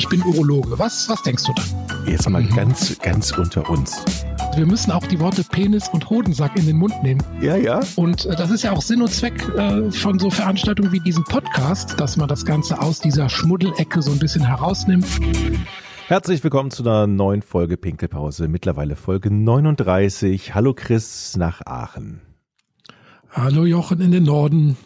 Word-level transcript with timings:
ich 0.00 0.08
bin 0.08 0.22
Urologe. 0.22 0.78
Was, 0.78 1.10
was 1.10 1.22
denkst 1.24 1.44
du 1.44 1.52
dann? 1.52 2.06
Jetzt 2.06 2.26
mal 2.26 2.42
ganz, 2.42 2.98
ganz 3.00 3.36
unter 3.36 3.68
uns. 3.68 4.02
Wir 4.56 4.64
müssen 4.64 4.90
auch 4.92 5.06
die 5.06 5.20
Worte 5.20 5.44
Penis 5.44 5.90
und 5.90 6.08
Hodensack 6.08 6.56
in 6.56 6.64
den 6.64 6.78
Mund 6.78 6.94
nehmen. 7.02 7.22
Ja, 7.42 7.54
ja. 7.56 7.80
Und 7.96 8.24
äh, 8.24 8.34
das 8.34 8.50
ist 8.50 8.62
ja 8.62 8.72
auch 8.72 8.80
Sinn 8.80 9.02
und 9.02 9.12
Zweck 9.12 9.46
äh, 9.58 9.90
von 9.90 10.18
so 10.18 10.30
Veranstaltungen 10.30 10.90
wie 10.90 11.00
diesem 11.00 11.24
Podcast, 11.24 12.00
dass 12.00 12.16
man 12.16 12.28
das 12.28 12.46
Ganze 12.46 12.80
aus 12.80 13.00
dieser 13.00 13.28
Schmuddelecke 13.28 14.00
so 14.00 14.10
ein 14.10 14.18
bisschen 14.18 14.42
herausnimmt. 14.42 15.04
Herzlich 16.06 16.42
willkommen 16.42 16.70
zu 16.70 16.82
einer 16.82 17.06
neuen 17.06 17.42
Folge 17.42 17.76
Pinkelpause, 17.76 18.48
mittlerweile 18.48 18.96
Folge 18.96 19.30
39. 19.30 20.54
Hallo 20.54 20.72
Chris 20.72 21.36
nach 21.36 21.60
Aachen. 21.66 22.22
Hallo 23.32 23.66
Jochen 23.66 24.00
in 24.00 24.12
den 24.12 24.24
Norden. 24.24 24.78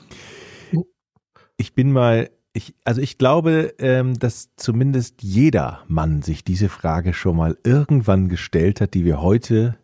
Ich 1.57 1.73
bin 1.73 1.93
mal, 1.93 2.31
ich, 2.55 2.75
also 2.85 3.03
ich 3.03 3.19
glaube, 3.19 3.75
ähm, 3.79 4.19
dass 4.19 4.55
zumindest 4.57 5.23
jeder 5.23 5.83
Mann 5.89 6.23
sich 6.23 6.45
diese 6.45 6.69
Frage 6.69 7.13
schon 7.13 7.37
mal 7.37 7.59
irgendwann 7.65 8.29
gestellt 8.29 8.81
hat, 8.81 8.95
die 8.95 9.05
wir 9.05 9.21
heute 9.21 9.77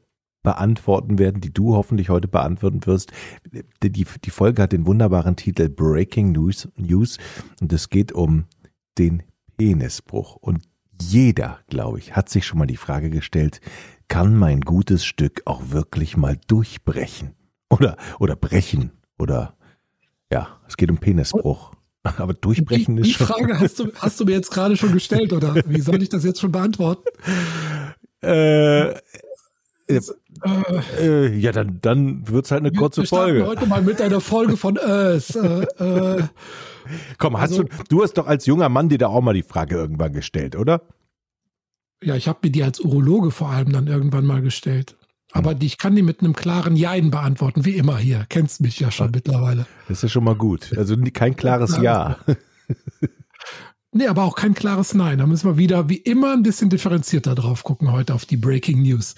beantworten 0.42 1.18
werden, 1.18 1.40
die 1.40 1.52
du 1.52 1.74
hoffentlich 1.74 2.08
heute 2.08 2.28
beantworten 2.28 2.86
wirst. 2.86 3.12
Die, 3.82 3.90
die, 3.90 4.30
Folge 4.30 4.62
hat 4.62 4.72
den 4.72 4.86
wunderbaren 4.86 5.36
Titel 5.36 5.68
Breaking 5.68 6.32
News, 6.32 6.68
News 6.76 7.18
und 7.60 7.72
es 7.72 7.90
geht 7.90 8.12
um 8.12 8.46
den 8.96 9.24
Penisbruch. 9.58 10.36
Und 10.36 10.62
jeder, 11.02 11.58
glaube 11.66 11.98
ich, 11.98 12.14
hat 12.14 12.28
sich 12.28 12.46
schon 12.46 12.58
mal 12.58 12.66
die 12.66 12.76
Frage 12.76 13.10
gestellt, 13.10 13.60
kann 14.08 14.36
mein 14.36 14.60
gutes 14.60 15.04
Stück 15.04 15.42
auch 15.44 15.70
wirklich 15.70 16.16
mal 16.16 16.38
durchbrechen? 16.46 17.34
Oder, 17.68 17.96
oder 18.18 18.36
brechen? 18.36 18.92
Oder, 19.18 19.56
ja, 20.32 20.60
es 20.66 20.76
geht 20.76 20.90
um 20.90 20.98
Penisbruch. 20.98 21.72
Aber 22.18 22.34
durchbrechen 22.34 22.96
die, 22.96 23.02
ist 23.02 23.08
die 23.08 23.14
schon. 23.14 23.26
Frage 23.26 23.58
hast 23.60 23.78
du, 23.78 23.92
hast 23.96 24.18
du 24.20 24.24
mir 24.24 24.32
jetzt 24.32 24.50
gerade 24.50 24.76
schon 24.76 24.92
gestellt, 24.92 25.32
oder 25.32 25.54
wie 25.66 25.80
soll 25.80 26.02
ich 26.02 26.08
das 26.08 26.24
jetzt 26.24 26.40
schon 26.40 26.52
beantworten? 26.52 27.04
Äh, 28.22 28.90
Äh, 29.88 30.00
äh, 31.00 31.34
ja, 31.38 31.52
dann, 31.52 31.78
dann 31.80 32.28
wird's 32.28 32.50
halt 32.50 32.60
eine 32.60 32.70
kurze 32.70 33.00
wir 33.00 33.08
Folge. 33.08 33.46
heute 33.46 33.66
mal 33.66 33.80
mit 33.82 34.00
einer 34.00 34.20
Folge 34.20 34.56
von 34.58 34.76
Ös. 34.76 35.34
Äh, 35.34 35.62
äh, 35.78 36.22
Komm, 37.18 37.40
hast 37.40 37.52
also- 37.52 37.62
du, 37.64 37.70
du 37.88 38.02
hast 38.02 38.12
doch 38.18 38.26
als 38.26 38.44
junger 38.46 38.68
Mann 38.68 38.88
dir 38.90 38.98
da 38.98 39.06
auch 39.08 39.22
mal 39.22 39.32
die 39.34 39.42
Frage 39.42 39.74
irgendwann 39.76 40.12
gestellt, 40.12 40.54
oder? 40.54 40.82
ja, 42.04 42.14
ich 42.14 42.28
habe 42.28 42.38
mir 42.44 42.50
die 42.50 42.62
als 42.62 42.78
Urologe 42.80 43.30
vor 43.30 43.48
allem 43.50 43.72
dann 43.72 43.86
irgendwann 43.86 44.24
mal 44.26 44.42
gestellt. 44.42 44.96
Aber 45.32 45.54
die, 45.54 45.66
ich 45.66 45.78
kann 45.78 45.94
die 45.94 46.02
mit 46.02 46.20
einem 46.20 46.34
klaren 46.34 46.76
Jein 46.76 47.10
beantworten, 47.10 47.64
wie 47.64 47.76
immer 47.76 47.98
hier. 47.98 48.26
Kennst 48.28 48.60
mich 48.60 48.80
ja 48.80 48.90
schon 48.90 49.10
mittlerweile. 49.12 49.66
Das 49.88 49.98
ist 49.98 50.02
ja 50.02 50.08
schon 50.08 50.24
mal 50.24 50.34
gut. 50.34 50.76
Also 50.76 50.96
kein 51.12 51.36
klares 51.36 51.78
Ja. 51.80 52.16
Nee, 53.92 54.06
aber 54.06 54.22
auch 54.22 54.36
kein 54.36 54.54
klares 54.54 54.94
Nein. 54.94 55.18
Da 55.18 55.26
müssen 55.26 55.48
wir 55.48 55.58
wieder 55.58 55.88
wie 55.88 55.96
immer 55.96 56.32
ein 56.32 56.44
bisschen 56.44 56.70
differenzierter 56.70 57.34
drauf 57.34 57.64
gucken 57.64 57.90
heute 57.90 58.14
auf 58.14 58.24
die 58.24 58.36
Breaking 58.36 58.82
News. 58.82 59.16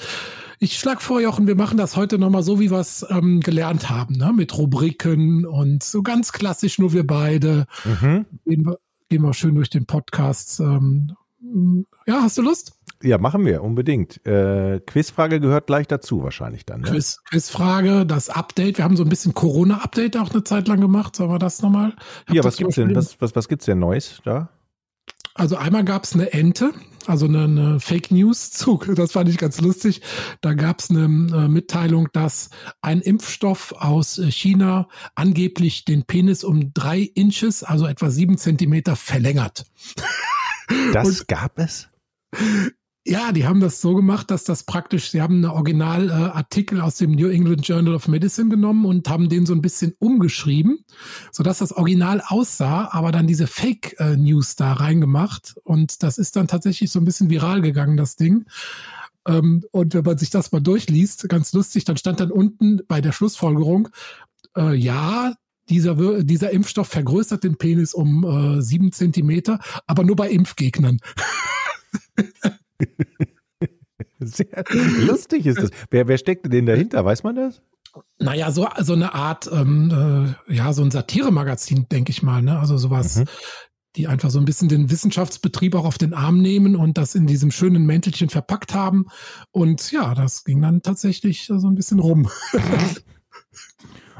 Ich 0.60 0.78
schlage 0.78 1.00
vor, 1.00 1.20
Jochen, 1.20 1.46
wir 1.46 1.56
machen 1.56 1.76
das 1.76 1.96
heute 1.96 2.18
nochmal 2.18 2.42
so, 2.42 2.58
wie 2.58 2.70
wir 2.70 2.78
es 2.78 3.04
ähm, 3.10 3.40
gelernt 3.40 3.90
haben, 3.90 4.16
ne? 4.16 4.32
mit 4.32 4.56
Rubriken 4.56 5.44
und 5.44 5.82
so 5.82 6.02
ganz 6.02 6.32
klassisch 6.32 6.78
nur 6.78 6.92
wir 6.94 7.06
beide. 7.06 7.66
Mhm. 7.84 8.24
Gehen 8.46 8.64
wir, 8.64 8.78
gehen 9.10 9.22
wir 9.22 9.34
schön 9.34 9.56
durch 9.56 9.68
den 9.68 9.84
Podcast. 9.84 10.60
Ähm, 10.60 11.16
ja, 12.06 12.22
hast 12.22 12.38
du 12.38 12.42
Lust? 12.42 12.72
Ja, 13.02 13.18
machen 13.18 13.44
wir, 13.44 13.62
unbedingt. 13.62 14.24
Äh, 14.26 14.80
Quizfrage 14.80 15.40
gehört 15.40 15.66
gleich 15.66 15.88
dazu, 15.88 16.22
wahrscheinlich 16.22 16.64
dann. 16.64 16.82
Ne? 16.82 16.90
Quiz, 16.90 17.18
Quizfrage, 17.28 18.06
das 18.06 18.28
Update. 18.28 18.78
Wir 18.78 18.84
haben 18.84 18.96
so 18.96 19.02
ein 19.02 19.08
bisschen 19.08 19.34
Corona-Update 19.34 20.16
auch 20.16 20.30
eine 20.30 20.44
Zeit 20.44 20.68
lang 20.68 20.80
gemacht. 20.80 21.16
Sollen 21.16 21.30
wir 21.30 21.38
das 21.38 21.62
nochmal? 21.62 21.94
Ja, 22.30 22.44
was 22.44 22.56
gibt's 22.56 22.76
denn? 22.76 22.94
Was, 22.94 23.20
was, 23.20 23.34
was 23.34 23.48
gibt's 23.48 23.66
denn 23.66 23.78
Neues 23.78 24.20
da? 24.24 24.50
Also 25.34 25.56
einmal 25.56 25.84
gab 25.84 26.04
es 26.04 26.12
eine 26.12 26.32
Ente, 26.32 26.72
also 27.06 27.24
eine, 27.24 27.44
eine 27.44 27.80
Fake 27.80 28.10
News 28.10 28.50
Zug. 28.50 28.94
Das 28.94 29.12
fand 29.12 29.30
ich 29.30 29.38
ganz 29.38 29.60
lustig. 29.60 30.02
Da 30.42 30.52
gab 30.52 30.80
es 30.80 30.90
eine 30.90 31.04
äh, 31.04 31.48
Mitteilung, 31.48 32.08
dass 32.12 32.50
ein 32.82 33.00
Impfstoff 33.00 33.72
aus 33.78 34.18
äh, 34.18 34.30
China 34.30 34.88
angeblich 35.14 35.86
den 35.86 36.04
Penis 36.04 36.44
um 36.44 36.74
drei 36.74 37.00
Inches, 37.00 37.64
also 37.64 37.86
etwa 37.86 38.10
sieben 38.10 38.36
Zentimeter, 38.36 38.94
verlängert. 38.94 39.64
Das 40.92 41.26
gab 41.26 41.58
es? 41.58 41.88
Ja, 43.04 43.32
die 43.32 43.46
haben 43.46 43.58
das 43.58 43.80
so 43.80 43.96
gemacht, 43.96 44.30
dass 44.30 44.44
das 44.44 44.62
praktisch, 44.62 45.10
sie 45.10 45.20
haben 45.20 45.36
einen 45.36 45.46
Originalartikel 45.46 46.78
äh, 46.78 46.82
aus 46.82 46.96
dem 46.96 47.10
New 47.10 47.28
England 47.28 47.66
Journal 47.66 47.94
of 47.94 48.06
Medicine 48.06 48.48
genommen 48.48 48.84
und 48.84 49.08
haben 49.08 49.28
den 49.28 49.44
so 49.44 49.54
ein 49.54 49.60
bisschen 49.60 49.94
umgeschrieben, 49.98 50.84
sodass 51.32 51.58
das 51.58 51.72
Original 51.72 52.22
aussah, 52.24 52.90
aber 52.92 53.10
dann 53.10 53.26
diese 53.26 53.48
Fake 53.48 53.96
äh, 53.98 54.16
News 54.16 54.54
da 54.54 54.74
reingemacht. 54.74 55.56
Und 55.64 56.04
das 56.04 56.16
ist 56.16 56.36
dann 56.36 56.46
tatsächlich 56.46 56.92
so 56.92 57.00
ein 57.00 57.04
bisschen 57.04 57.28
viral 57.28 57.60
gegangen, 57.60 57.96
das 57.96 58.14
Ding. 58.14 58.44
Ähm, 59.26 59.64
und 59.72 59.94
wenn 59.94 60.04
man 60.04 60.18
sich 60.18 60.30
das 60.30 60.52
mal 60.52 60.60
durchliest, 60.60 61.28
ganz 61.28 61.52
lustig, 61.52 61.84
dann 61.84 61.96
stand 61.96 62.20
dann 62.20 62.30
unten 62.30 62.82
bei 62.86 63.00
der 63.00 63.10
Schlussfolgerung, 63.10 63.88
äh, 64.56 64.76
ja, 64.76 65.34
dieser, 65.68 66.22
dieser 66.22 66.52
Impfstoff 66.52 66.86
vergrößert 66.86 67.42
den 67.42 67.56
Penis 67.56 67.94
um 67.94 68.24
äh, 68.58 68.62
sieben 68.62 68.92
Zentimeter, 68.92 69.58
aber 69.88 70.04
nur 70.04 70.14
bei 70.14 70.30
Impfgegnern. 70.30 70.98
Sehr 74.20 74.64
lustig 75.06 75.46
ist 75.46 75.58
das. 75.58 75.70
Wer, 75.90 76.06
wer 76.08 76.18
steckt 76.18 76.52
denn 76.52 76.66
dahinter? 76.66 77.04
Weiß 77.04 77.22
man 77.22 77.36
das? 77.36 77.60
Naja, 78.18 78.50
so, 78.50 78.66
so 78.80 78.92
eine 78.94 79.14
Art, 79.14 79.50
ähm, 79.52 80.34
äh, 80.48 80.54
ja, 80.54 80.72
so 80.72 80.82
ein 80.82 80.90
Satiremagazin, 80.90 81.86
denke 81.90 82.10
ich 82.10 82.22
mal, 82.22 82.40
ne? 82.42 82.58
Also 82.58 82.76
sowas, 82.78 83.16
Mhm. 83.16 83.24
die 83.96 84.06
einfach 84.06 84.30
so 84.30 84.38
ein 84.38 84.44
bisschen 84.46 84.68
den 84.68 84.90
Wissenschaftsbetrieb 84.90 85.74
auch 85.74 85.84
auf 85.84 85.98
den 85.98 86.14
Arm 86.14 86.40
nehmen 86.40 86.76
und 86.76 86.96
das 86.98 87.14
in 87.14 87.26
diesem 87.26 87.50
schönen 87.50 87.84
Mäntelchen 87.84 88.30
verpackt 88.30 88.74
haben. 88.74 89.06
Und 89.50 89.92
ja, 89.92 90.14
das 90.14 90.44
ging 90.44 90.62
dann 90.62 90.80
tatsächlich 90.82 91.46
so 91.46 91.68
ein 91.68 91.74
bisschen 91.74 91.98
rum. 91.98 92.30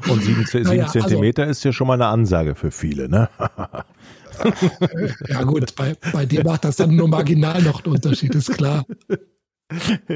Und 0.09 0.21
sieben, 0.21 0.45
Naja, 0.63 0.83
also- 0.85 0.99
Zentimeter 0.99 1.47
ist 1.47 1.63
ja 1.63 1.71
schon 1.73 1.87
mal 1.87 1.93
eine 1.95 2.07
Ansage 2.07 2.55
für 2.55 2.71
viele, 2.71 3.09
ne? 3.09 3.29
Ja 5.27 5.43
gut, 5.43 5.75
bei, 5.75 5.95
bei 6.11 6.25
dir 6.25 6.43
macht 6.43 6.65
das 6.65 6.75
dann 6.77 6.95
nur 6.95 7.07
marginal 7.07 7.61
noch 7.61 7.83
einen 7.83 7.95
Unterschied, 7.95 8.33
ist 8.35 8.51
klar. 8.53 8.85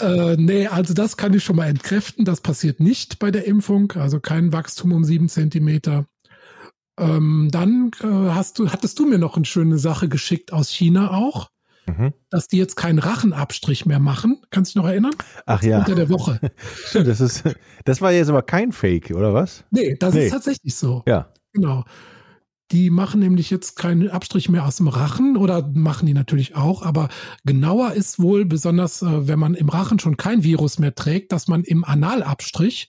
äh, 0.00 0.36
nee, 0.36 0.66
also 0.66 0.94
das 0.94 1.16
kann 1.16 1.34
ich 1.34 1.44
schon 1.44 1.56
mal 1.56 1.66
entkräften. 1.68 2.24
Das 2.24 2.40
passiert 2.40 2.80
nicht 2.80 3.18
bei 3.18 3.30
der 3.30 3.46
Impfung, 3.46 3.92
also 3.92 4.20
kein 4.20 4.52
Wachstum 4.52 4.92
um 4.92 5.04
sieben 5.04 5.28
Zentimeter. 5.28 6.06
Ähm, 7.00 7.48
dann 7.50 7.90
äh, 8.02 8.06
hast 8.30 8.58
du, 8.58 8.70
hattest 8.70 8.98
du 8.98 9.06
mir 9.06 9.18
noch 9.18 9.36
eine 9.36 9.46
schöne 9.46 9.78
Sache 9.78 10.08
geschickt 10.08 10.52
aus 10.52 10.70
China 10.70 11.12
auch, 11.12 11.50
Mhm. 11.88 12.12
dass 12.30 12.46
die 12.46 12.58
jetzt 12.58 12.76
keinen 12.76 13.00
Rachenabstrich 13.00 13.86
mehr 13.86 13.98
machen. 13.98 14.40
Kannst 14.50 14.70
du 14.72 14.78
dich 14.78 14.84
noch 14.84 14.88
erinnern? 14.88 15.14
Ach 15.46 15.64
ja, 15.64 15.80
Unter 15.80 15.96
der 15.96 16.08
Woche. 16.10 16.38
stimmt, 16.86 17.08
das 17.08 17.20
ist, 17.20 17.42
das 17.84 18.00
war 18.00 18.12
jetzt 18.12 18.28
aber 18.28 18.42
kein 18.42 18.70
Fake, 18.70 19.10
oder 19.10 19.34
was? 19.34 19.64
Nee, 19.72 19.96
das 19.98 20.14
Nee. 20.14 20.26
ist 20.26 20.30
tatsächlich 20.30 20.76
so. 20.76 21.02
Ja. 21.08 21.32
Genau. 21.52 21.82
Die 22.72 22.90
machen 22.90 23.20
nämlich 23.20 23.50
jetzt 23.50 23.76
keinen 23.76 24.08
Abstrich 24.08 24.48
mehr 24.48 24.66
aus 24.66 24.76
dem 24.76 24.88
Rachen 24.88 25.36
oder 25.36 25.70
machen 25.74 26.06
die 26.06 26.14
natürlich 26.14 26.56
auch, 26.56 26.82
aber 26.82 27.08
genauer 27.44 27.92
ist 27.92 28.18
wohl, 28.18 28.46
besonders 28.46 29.02
äh, 29.02 29.28
wenn 29.28 29.38
man 29.38 29.54
im 29.54 29.68
Rachen 29.68 29.98
schon 29.98 30.16
kein 30.16 30.42
Virus 30.42 30.78
mehr 30.78 30.94
trägt, 30.94 31.32
dass 31.32 31.48
man 31.48 31.64
im 31.64 31.84
Analabstrich 31.84 32.88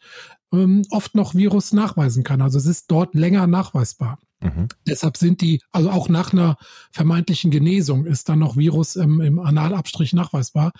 ähm, 0.53 0.83
oft 0.89 1.15
noch 1.15 1.35
Virus 1.35 1.73
nachweisen 1.73 2.23
kann. 2.23 2.41
Also 2.41 2.57
es 2.57 2.65
ist 2.65 2.89
dort 2.89 3.13
länger 3.13 3.45
nachweisbar. 3.45 4.19
Mhm. 4.41 4.67
Deshalb 4.87 5.17
sind 5.17 5.41
die, 5.41 5.61
also 5.71 5.89
auch 5.89 6.07
nach 6.09 6.31
einer 6.31 6.57
vermeintlichen 6.91 7.51
Genesung 7.51 8.05
ist 8.05 8.29
dann 8.29 8.39
noch 8.39 8.55
Virus 8.55 8.95
im, 8.95 9.19
im 9.19 9.39
Analabstrich 9.39 10.13
nachweisbar. 10.13 10.71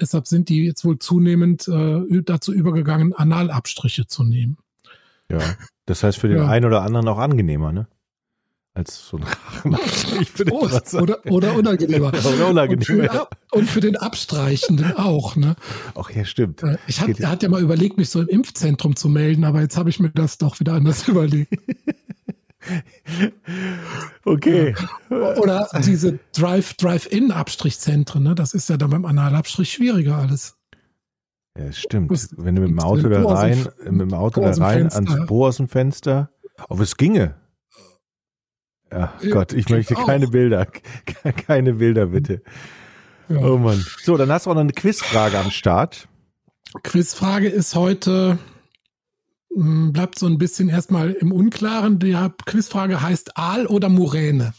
Deshalb 0.00 0.26
sind 0.26 0.48
die 0.48 0.64
jetzt 0.64 0.84
wohl 0.84 0.98
zunehmend 0.98 1.68
äh, 1.68 2.22
dazu 2.22 2.52
übergegangen, 2.52 3.12
Analabstriche 3.12 4.06
zu 4.06 4.24
nehmen. 4.24 4.58
Ja. 5.30 5.38
Das 5.86 6.02
heißt 6.02 6.18
für 6.18 6.28
den 6.28 6.38
Ja. 6.38 6.48
einen 6.48 6.64
oder 6.64 6.82
anderen 6.82 7.08
auch 7.08 7.18
angenehmer, 7.18 7.72
ne? 7.72 7.86
Als 8.78 9.08
so 9.08 9.16
ein 9.16 9.24
Rachenabstrich. 9.24 10.30
Oh, 10.52 10.68
oder, 11.00 11.18
oder 11.26 11.54
unangenehmer. 11.56 12.08
Oder 12.14 12.16
Und 12.16 12.22
für, 12.36 12.44
unangenehmer. 12.46 13.02
den 13.02 13.10
Ab- 13.10 13.36
und 13.50 13.68
für 13.68 13.80
den 13.80 13.96
Abstreichenden 13.96 14.96
auch. 14.96 15.34
Ne? 15.36 15.56
Ach 15.96 16.10
ja, 16.10 16.24
stimmt. 16.24 16.62
Äh, 16.62 16.78
Ich 16.86 17.00
hatte, 17.00 17.28
hatte 17.28 17.46
ja 17.46 17.50
mal 17.50 17.60
überlegt, 17.60 17.98
mich 17.98 18.08
so 18.08 18.20
im 18.20 18.28
Impfzentrum 18.28 18.94
zu 18.94 19.08
melden, 19.08 19.44
aber 19.44 19.60
jetzt 19.62 19.76
habe 19.76 19.90
ich 19.90 19.98
mir 19.98 20.10
das 20.10 20.38
doch 20.38 20.60
wieder 20.60 20.74
anders 20.74 21.08
überlegt. 21.08 21.52
Okay. 24.24 24.74
Oder 25.10 25.68
diese 25.84 26.18
Drive- 26.32 26.74
Drive-In-Abstrichzentren, 26.74 28.22
ne? 28.22 28.34
das 28.34 28.54
ist 28.54 28.68
ja 28.68 28.76
dann 28.76 28.90
beim 28.90 29.04
Analabstrich 29.04 29.72
schwieriger 29.72 30.16
alles. 30.16 30.56
Ja, 31.58 31.72
stimmt. 31.72 32.12
Wenn 32.36 32.54
du 32.54 32.62
mit 32.62 32.70
dem 32.70 32.78
Auto 32.80 33.08
da 33.08 33.22
rein, 33.24 33.66
mit 33.90 34.00
dem 34.02 34.14
Auto 34.14 34.40
da 34.40 34.50
rein, 34.52 34.92
ans 34.92 35.26
Bohr 35.26 35.48
aus 35.48 35.56
dem 35.56 35.68
Fenster. 35.68 36.30
Aber 36.68 36.82
es 36.82 36.96
ginge. 36.96 37.34
Ja, 38.92 39.12
Gott, 39.30 39.52
ich 39.52 39.68
möchte 39.68 39.96
auch. 39.96 40.06
keine 40.06 40.28
Bilder. 40.28 40.66
Keine 41.46 41.74
Bilder, 41.74 42.06
bitte. 42.06 42.42
Ja. 43.28 43.38
Oh 43.38 43.58
Mann. 43.58 43.84
So, 44.02 44.16
dann 44.16 44.30
hast 44.32 44.46
du 44.46 44.50
auch 44.50 44.54
noch 44.54 44.62
eine 44.62 44.72
Quizfrage 44.72 45.38
am 45.38 45.50
Start. 45.50 46.08
Quizfrage 46.82 47.48
ist 47.48 47.74
heute, 47.74 48.38
mh, 49.54 49.90
bleibt 49.92 50.18
so 50.18 50.26
ein 50.26 50.38
bisschen 50.38 50.68
erstmal 50.70 51.10
im 51.12 51.32
Unklaren. 51.32 51.98
Die 51.98 52.16
Quizfrage 52.46 53.02
heißt 53.02 53.36
Aal 53.36 53.66
oder 53.66 53.88
Muräne? 53.88 54.54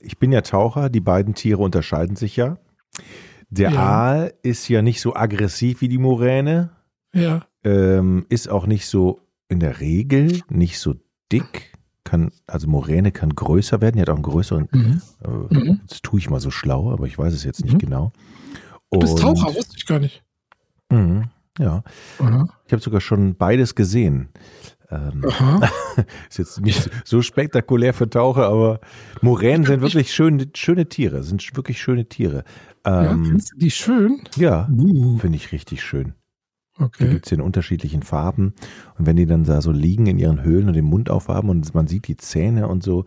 ich 0.00 0.18
bin 0.18 0.32
ja 0.32 0.40
Taucher, 0.40 0.88
die 0.88 1.00
beiden 1.00 1.34
Tiere 1.34 1.62
unterscheiden 1.62 2.16
sich 2.16 2.36
ja. 2.36 2.56
Der 3.50 3.70
Ja. 3.70 3.80
Aal 3.80 4.34
ist 4.42 4.66
ja 4.68 4.80
nicht 4.80 5.00
so 5.02 5.14
aggressiv 5.14 5.82
wie 5.82 5.88
die 5.88 5.98
Moräne, 5.98 6.70
Ja. 7.12 7.46
ähm, 7.64 8.24
ist 8.30 8.48
auch 8.48 8.66
nicht 8.66 8.86
so 8.86 9.20
in 9.48 9.60
der 9.60 9.80
Regel 9.80 10.40
nicht 10.48 10.78
so 10.78 10.94
dick. 11.32 11.72
Kann, 12.04 12.30
also 12.46 12.68
Moräne 12.68 13.10
kann 13.10 13.34
größer 13.34 13.80
werden, 13.80 13.96
die 13.96 14.02
hat 14.02 14.10
auch 14.10 14.14
einen 14.14 14.22
größeren, 14.22 14.68
Mhm. 14.70 15.00
äh, 15.24 15.54
Mhm. 15.54 15.80
das 15.88 16.02
tue 16.02 16.20
ich 16.20 16.30
mal 16.30 16.38
so 16.38 16.52
schlau, 16.52 16.92
aber 16.92 17.06
ich 17.08 17.18
weiß 17.18 17.34
es 17.34 17.42
jetzt 17.42 17.64
nicht 17.64 17.74
Mhm. 17.74 17.78
genau. 17.78 18.12
Du 18.92 19.00
bist 19.00 19.14
Und- 19.14 19.20
Taucher, 19.22 19.52
wusste 19.56 19.76
ich 19.76 19.86
gar 19.86 19.98
nicht. 19.98 20.22
Mhm, 20.88 21.24
ja, 21.58 21.82
Aha. 22.20 22.48
ich 22.64 22.72
habe 22.72 22.80
sogar 22.80 23.00
schon 23.00 23.34
beides 23.34 23.74
gesehen. 23.74 24.28
Ähm, 24.88 25.24
Aha. 25.26 25.68
ist 26.30 26.38
jetzt 26.38 26.60
nicht 26.60 26.88
so 27.04 27.22
spektakulär 27.22 27.92
für 27.92 28.08
Taucher, 28.08 28.46
aber 28.46 28.78
Moränen 29.20 29.66
sind 29.66 29.80
wirklich 29.80 30.14
schöne, 30.14 30.46
schöne 30.54 30.88
Tiere, 30.88 31.24
sind 31.24 31.44
wirklich 31.56 31.80
schöne 31.82 32.08
Tiere. 32.08 32.44
ja, 32.86 33.10
Ähm, 33.10 33.24
findest 33.24 33.52
du 33.52 33.58
die 33.58 33.70
schön? 33.72 34.20
ja, 34.36 34.68
Uh, 34.70 35.18
finde 35.18 35.34
ich 35.38 35.50
richtig 35.50 35.82
schön. 35.82 36.14
Die 36.78 36.82
okay. 36.84 37.08
gibt's 37.08 37.32
in 37.32 37.40
unterschiedlichen 37.40 38.02
Farben. 38.02 38.52
Und 38.98 39.06
wenn 39.06 39.16
die 39.16 39.26
dann 39.26 39.44
da 39.44 39.60
so 39.62 39.72
liegen 39.72 40.06
in 40.06 40.18
ihren 40.18 40.42
Höhlen 40.42 40.68
und 40.68 40.74
den 40.74 40.84
Mund 40.84 41.08
aufhaben 41.10 41.48
und 41.48 41.74
man 41.74 41.86
sieht 41.86 42.06
die 42.08 42.16
Zähne 42.16 42.68
und 42.68 42.82
so, 42.82 43.04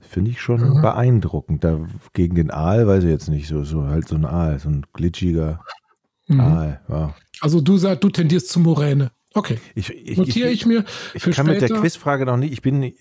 finde 0.00 0.30
ich 0.30 0.40
schon 0.40 0.60
Mhm. 0.60 0.80
beeindruckend. 0.82 1.64
Da 1.64 1.80
gegen 2.12 2.34
den 2.34 2.50
Aal 2.50 2.86
weiß 2.86 3.04
ich 3.04 3.10
jetzt 3.10 3.28
nicht, 3.28 3.48
so, 3.48 3.64
so 3.64 3.86
halt 3.86 4.08
so 4.08 4.14
ein 4.16 4.24
Aal, 4.24 4.58
so 4.58 4.68
ein 4.68 4.86
glitschiger 4.92 5.60
Mhm. 6.28 6.40
Aal. 6.40 6.80
Ja. 6.88 7.14
Also 7.40 7.60
du 7.60 7.76
sagst, 7.76 8.04
du 8.04 8.10
tendierst 8.10 8.48
zu 8.50 8.60
Moräne. 8.60 9.10
Okay. 9.34 9.58
Ich, 9.74 9.90
ich, 9.90 10.16
Notiere 10.16 10.48
ich, 10.50 10.64
mir 10.66 10.84
ich 11.14 11.22
kann 11.24 11.46
mit 11.46 11.60
der 11.60 11.66
später. 11.66 11.80
Quizfrage 11.80 12.26
noch 12.26 12.36
nicht, 12.36 12.52
ich 12.52 12.62
bin, 12.62 12.82
äh, 12.82 12.92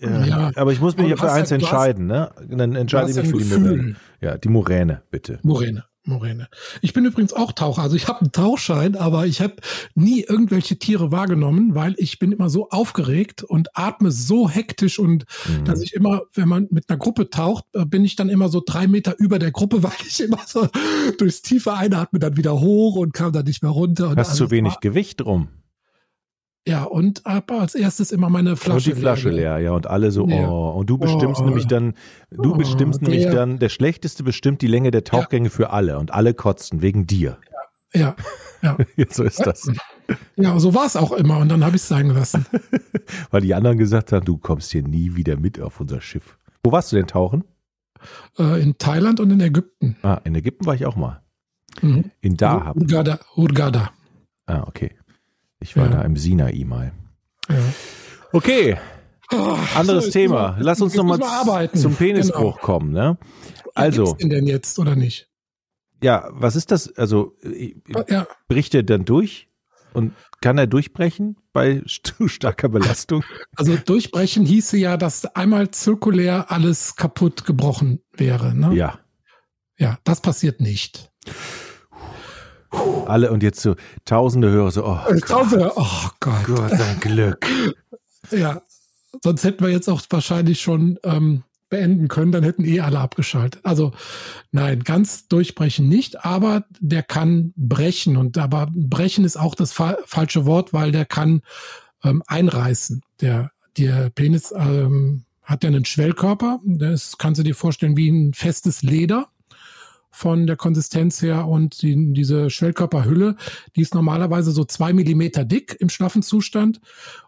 Ja. 0.00 0.50
aber 0.56 0.72
ich 0.72 0.80
muss 0.80 0.96
mich 0.96 1.06
Aber 1.06 1.10
ja 1.10 1.16
für 1.16 1.30
eins 1.32 1.48
du 1.48 1.54
hast- 1.56 1.62
entscheiden, 1.62 2.06
ne? 2.06 2.30
Dann 2.48 2.74
entscheide 2.76 3.10
ich 3.10 3.16
mich 3.16 3.30
für 3.30 3.38
die 3.38 3.58
Moräne. 3.60 3.96
Ja, 4.20 4.38
die 4.38 4.48
Moräne, 4.48 5.02
bitte. 5.10 5.38
Moräne. 5.42 5.84
Moräne. 6.04 6.48
Ich 6.80 6.92
bin 6.92 7.04
übrigens 7.04 7.32
auch 7.32 7.52
Taucher. 7.52 7.82
Also 7.82 7.94
ich 7.96 8.08
habe 8.08 8.20
einen 8.22 8.32
Tauchschein, 8.32 8.96
aber 8.96 9.26
ich 9.26 9.40
habe 9.40 9.54
nie 9.94 10.20
irgendwelche 10.22 10.78
Tiere 10.78 11.12
wahrgenommen, 11.12 11.74
weil 11.74 11.94
ich 11.96 12.18
bin 12.18 12.32
immer 12.32 12.50
so 12.50 12.70
aufgeregt 12.70 13.42
und 13.44 13.68
atme 13.76 14.10
so 14.10 14.48
hektisch 14.50 14.98
und 14.98 15.24
Mhm. 15.48 15.64
dass 15.64 15.80
ich 15.80 15.94
immer, 15.94 16.22
wenn 16.34 16.48
man 16.48 16.66
mit 16.70 16.88
einer 16.90 16.98
Gruppe 16.98 17.30
taucht, 17.30 17.64
äh, 17.74 17.84
bin 17.84 18.04
ich 18.04 18.16
dann 18.16 18.28
immer 18.28 18.48
so 18.48 18.62
drei 18.64 18.86
Meter 18.88 19.14
über 19.18 19.38
der 19.38 19.52
Gruppe, 19.52 19.82
weil 19.82 19.92
ich 20.06 20.20
immer 20.20 20.40
so 20.46 20.68
durchs 21.18 21.42
tiefe 21.42 21.72
Einatmen 21.74 22.20
dann 22.20 22.36
wieder 22.36 22.58
hoch 22.60 22.96
und 22.96 23.12
kam 23.14 23.32
dann 23.32 23.44
nicht 23.44 23.62
mehr 23.62 23.70
runter. 23.72 24.10
Und 24.10 24.16
Hast 24.18 24.34
zu 24.36 24.50
wenig 24.50 24.72
war- 24.74 24.80
Gewicht 24.80 25.20
drum. 25.20 25.48
Ja, 26.66 26.84
und 26.84 27.22
habe 27.24 27.54
als 27.54 27.74
erstes 27.74 28.12
immer 28.12 28.28
meine 28.30 28.54
Flasche. 28.56 28.90
und 28.90 28.96
die 28.96 29.00
Flasche 29.00 29.30
leer, 29.30 29.58
ja, 29.58 29.72
und 29.72 29.88
alle 29.88 30.12
so, 30.12 30.28
Ja. 30.28 30.48
oh, 30.48 30.70
und 30.78 30.88
du 30.88 30.96
bestimmst 30.96 31.40
Oh. 31.40 31.44
nämlich 31.44 31.66
dann, 31.66 31.94
du 32.30 32.52
Oh, 32.54 32.56
bestimmst 32.56 33.02
nämlich 33.02 33.22
der- 33.24 33.34
dann, 33.34 33.58
der 33.58 33.68
Schlechteste 33.68 34.22
bestimmt 34.22 34.62
die 34.62 34.68
Länge 34.68 34.92
der 34.92 35.02
Tauchgänge 35.02 35.50
für 35.50 35.70
alle 35.70 35.98
und 35.98 36.12
alle 36.12 36.34
kotzen 36.34 36.80
wegen 36.80 37.06
dir. 37.06 37.38
Ja, 37.94 38.14
so 39.10 39.24
ist 39.24 39.44
das. 39.44 39.70
ja, 40.36 40.58
so 40.60 40.72
war 40.72 40.86
es 40.86 40.94
auch 40.96 41.10
immer 41.12 41.38
und 41.38 41.48
dann 41.48 41.64
habe 41.64 41.74
ich 41.76 41.82
es 41.82 41.88
sein 41.88 42.08
gelassen. 42.08 42.46
Weil 43.32 43.40
die 43.42 43.54
anderen 43.54 43.76
gesagt 43.76 44.12
haben, 44.12 44.24
du 44.24 44.38
kommst 44.38 44.70
hier 44.70 44.82
nie 44.86 45.16
wieder 45.16 45.36
mit 45.36 45.60
auf 45.60 45.80
unser 45.80 46.00
Schiff. 46.00 46.38
Wo 46.62 46.70
warst 46.72 46.92
du 46.92 46.96
denn 46.96 47.06
tauchen? 47.08 47.42
äh, 48.38 48.60
in 48.62 48.78
Thailand 48.78 49.18
und 49.20 49.30
in 49.30 49.40
Ägypten. 49.40 49.96
Ah, 50.02 50.20
in 50.24 50.34
Ägypten 50.34 50.64
war 50.66 50.74
ich 50.74 50.86
auch 50.86 50.96
mal. 50.96 51.22
Mhm. 51.82 52.10
In 52.20 52.36
Dahab. 52.36 52.76
Hurghada. 52.76 53.18
Hurghada. 53.36 53.90
Ah, 54.46 54.64
okay. 54.66 54.92
Ich 55.62 55.76
war 55.76 55.86
Ja. 55.86 55.96
da 55.96 56.02
im 56.02 56.16
Sinai 56.16 56.64
mal. 56.66 56.92
Ja. 57.48 57.56
Okay, 58.32 58.76
Ah, 59.34 59.56
anderes 59.76 60.06
so, 60.06 60.10
Thema. 60.10 60.56
Lass 60.60 60.80
uns 60.82 60.94
nochmal 60.94 61.18
zum 61.72 61.94
Penisbruch 61.94 62.56
Genau. 62.56 62.66
kommen, 62.66 62.92
ne? 62.92 63.16
Also, 63.74 64.04
gibt's 64.04 64.18
den 64.18 64.28
denn 64.30 64.46
jetzt 64.46 64.78
oder 64.78 64.94
nicht? 64.96 65.28
ja, 66.02 66.28
was 66.32 66.56
ist 66.56 66.70
das? 66.70 66.92
Also, 66.96 67.34
äh, 67.42 67.74
Ja, 68.08 68.26
bricht 68.48 68.74
er 68.74 68.82
dann 68.82 69.04
durch? 69.06 69.48
Und 69.94 70.12
kann 70.40 70.58
er 70.58 70.66
durchbrechen 70.66 71.36
bei 71.52 71.82
zu 72.02 72.28
starker 72.28 72.68
Belastung? 72.68 73.24
also 73.56 73.76
durchbrechen 73.76 74.44
hieße 74.44 74.76
ja, 74.76 74.96
dass 74.96 75.24
einmal 75.36 75.70
zirkulär 75.70 76.50
alles 76.50 76.96
kaputt 76.96 77.44
gebrochen 77.46 78.00
wäre. 78.12 78.54
Ne? 78.54 78.74
Ja. 78.74 78.98
ja, 79.78 79.98
das 80.04 80.20
passiert 80.20 80.60
nicht. 80.60 81.10
Alle 83.06 83.30
und 83.30 83.42
jetzt 83.42 83.60
so 83.60 83.74
tausende 84.04 84.50
Hörer 84.50 84.70
so, 84.70 84.86
oh 84.86 84.98
Äh, 85.08 85.14
Gott, 85.20 85.28
Tausende, 85.28 85.72
oh 85.76 86.08
Gott. 86.20 86.44
Gott, 86.44 86.72
ein 86.72 87.00
Glück. 87.00 87.46
Ja, 88.30 88.62
sonst 89.22 89.44
hätten 89.44 89.62
wir 89.62 89.70
jetzt 89.70 89.88
auch 89.88 90.00
wahrscheinlich 90.08 90.62
schon 90.62 90.98
ähm, 91.02 91.42
beenden 91.68 92.08
können, 92.08 92.32
dann 92.32 92.44
hätten 92.44 92.64
eh 92.64 92.80
alle 92.80 93.00
abgeschaltet. 93.00 93.60
Also 93.64 93.92
nein, 94.52 94.84
ganz 94.84 95.26
durchbrechen 95.28 95.88
nicht, 95.88 96.24
aber 96.24 96.64
der 96.80 97.02
kann 97.02 97.52
brechen 97.56 98.16
und 98.16 98.38
aber 98.38 98.68
brechen 98.72 99.24
ist 99.24 99.36
auch 99.36 99.54
das 99.54 99.72
fa 99.72 99.98
falsche 100.06 100.46
Wort, 100.46 100.72
weil 100.72 100.92
der 100.92 101.04
kann 101.04 101.42
ähm, 102.04 102.22
einreißen. 102.26 103.02
Der, 103.20 103.50
der 103.76 104.10
Penis 104.10 104.54
ähm, 104.56 105.24
hat 105.42 105.64
ja 105.64 105.68
einen 105.68 105.84
Schwellkörper, 105.84 106.60
das 106.64 107.18
kannst 107.18 107.40
du 107.40 107.42
dir 107.42 107.54
vorstellen 107.54 107.96
wie 107.96 108.08
ein 108.08 108.34
festes 108.34 108.82
Leder 108.82 109.28
von 110.12 110.46
der 110.46 110.56
Konsistenz 110.56 111.22
her 111.22 111.48
und 111.48 111.80
die, 111.82 112.12
diese 112.12 112.50
Schwellkörperhülle, 112.50 113.36
die 113.74 113.80
ist 113.80 113.94
normalerweise 113.94 114.52
so 114.52 114.64
zwei 114.64 114.92
Millimeter 114.92 115.44
dick 115.44 115.76
im 115.80 115.88
schlaffen 115.88 116.22
Zustand. 116.22 116.80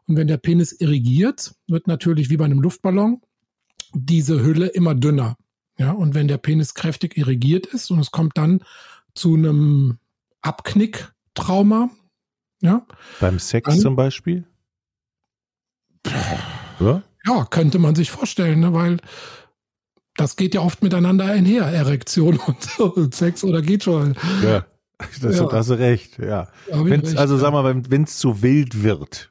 Und 0.07 0.17
wenn 0.17 0.27
der 0.29 0.37
Penis 0.37 0.73
irrigiert, 0.73 1.55
wird 1.67 1.87
natürlich 1.89 2.29
wie 2.31 2.37
bei 2.37 2.45
einem 2.45 2.61
Luftballon 2.61 3.23
diese 3.95 4.43
Hülle 4.45 4.67
immer 4.67 4.95
dünner. 4.95 5.37
Ja, 5.79 5.93
und 5.93 6.15
wenn 6.15 6.29
der 6.29 6.39
Penis 6.39 6.75
kräftig 6.75 7.17
irrigiert 7.17 7.67
ist 7.67 7.91
und 7.91 7.99
es 7.99 8.11
kommt 8.13 8.37
dann 8.37 8.61
zu 9.15 9.35
einem 9.35 9.99
Abknicktrauma, 10.43 11.91
ja, 12.61 12.87
Beim 13.19 13.39
Sex 13.39 13.69
Dann- 13.69 13.81
zum 13.81 13.97
Beispiel? 13.97 14.45
Ja? 16.81 17.03
ja, 17.27 17.45
könnte 17.47 17.79
man 17.79 17.95
sich 17.95 18.11
vorstellen, 18.11 18.61
ne, 18.61 18.73
weil 18.73 18.99
das 20.17 20.37
geht 20.37 20.55
ja 20.55 20.61
oft 20.61 20.83
miteinander 20.83 21.25
einher, 21.27 21.65
Erektion 21.65 22.39
und, 22.39 22.79
und 22.81 23.15
Sex 23.15 23.45
oder 23.45 23.63
geht 23.63 23.85
schon. 23.85 24.15
Ja. 24.43 24.65
Das, 25.21 25.39
Ja. 25.39 25.51
Hast 25.51 25.71
du 25.71 25.75
recht, 25.75 26.19
ja. 26.19 26.49
Wenn's, 26.71 27.09
recht, 27.09 27.19
also 27.19 27.35
ja. 27.35 27.41
sag 27.41 27.53
mal, 27.53 27.65
wenn 27.91 28.05
es 28.05 28.17
zu 28.19 28.43
wild 28.43 28.83
wird. 28.83 29.31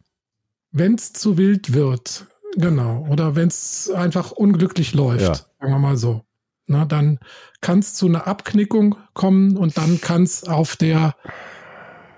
Wenn 0.72 0.96
es 0.96 1.14
zu 1.14 1.38
wild 1.38 1.74
wird, 1.74 2.28
genau, 2.58 3.08
oder 3.10 3.36
wenn 3.36 3.48
es 3.48 3.90
einfach 3.90 4.32
unglücklich 4.32 4.94
läuft, 4.94 5.22
Ja. 5.22 5.36
sagen 5.36 5.72
wir 5.72 5.80
mal 5.80 5.98
so, 5.98 6.26
na, 6.66 6.86
dann 6.86 7.20
kann 7.62 7.80
es 7.80 7.94
zu 7.94 8.08
einer 8.08 8.28
Abknickung 8.28 8.96
kommen 9.14 9.58
und 9.58 9.78
dann 9.78 10.02
kann 10.02 10.24
es 10.24 10.44
auf 10.44 10.76
der, 10.76 11.16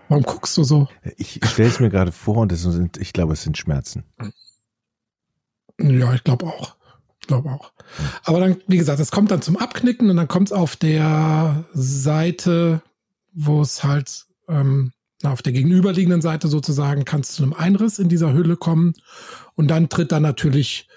warum 0.08 0.24
guckst 0.24 0.58
du 0.58 0.64
so? 0.64 0.88
Ich 1.18 1.40
stelle 1.44 1.70
es 1.70 1.80
mir 1.80 1.90
gerade 1.90 2.12
vor 2.12 2.38
und 2.38 2.52
sind, 2.52 2.98
ich 2.98 3.14
glaube, 3.14 3.34
es 3.34 3.44
sind 3.44 3.58
Schmerzen. 3.58 4.04
Ja, 5.80 6.14
ich 6.14 6.24
glaube 6.24 6.46
auch. 6.48 6.76
Glaube 7.28 7.50
auch. 7.50 7.72
Aber 8.24 8.40
dann, 8.40 8.58
wie 8.68 8.78
gesagt, 8.78 9.00
es 9.00 9.12
kommt 9.12 9.32
dann 9.32 9.42
zum 9.42 9.58
Abknicken 9.58 10.10
und 10.10 10.18
dann 10.18 10.28
kommt 10.28 10.50
es 10.50 10.52
auf 10.54 10.76
der 10.76 11.66
Seite, 11.74 12.82
wo 13.34 13.62
es 13.62 13.84
halt 13.84 14.26
ähm, 14.48 14.92
na, 15.22 15.32
auf 15.32 15.42
der 15.42 15.54
gegenüberliegenden 15.54 16.22
Seite 16.22 16.48
sozusagen, 16.48 17.06
kann 17.06 17.22
es 17.22 17.34
zu 17.34 17.44
einem 17.44 17.54
Einriss 17.54 18.00
in 18.00 18.10
dieser 18.10 18.34
Hülle 18.34 18.58
kommen 18.58 18.94
und 19.56 19.70
dann 19.70 19.90
tritt 19.90 20.12
da 20.12 20.20
natürlich 20.20 20.88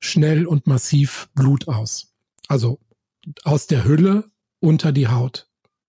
schnell 0.00 0.46
und 0.46 0.66
massiv 0.66 1.28
Blut 1.34 1.68
aus. 1.68 2.14
Also 2.48 2.80
aus 3.44 3.66
der 3.66 3.84
Hülle 3.84 4.24
unter 4.60 4.92
die 4.92 5.08
Haut. 5.08 5.48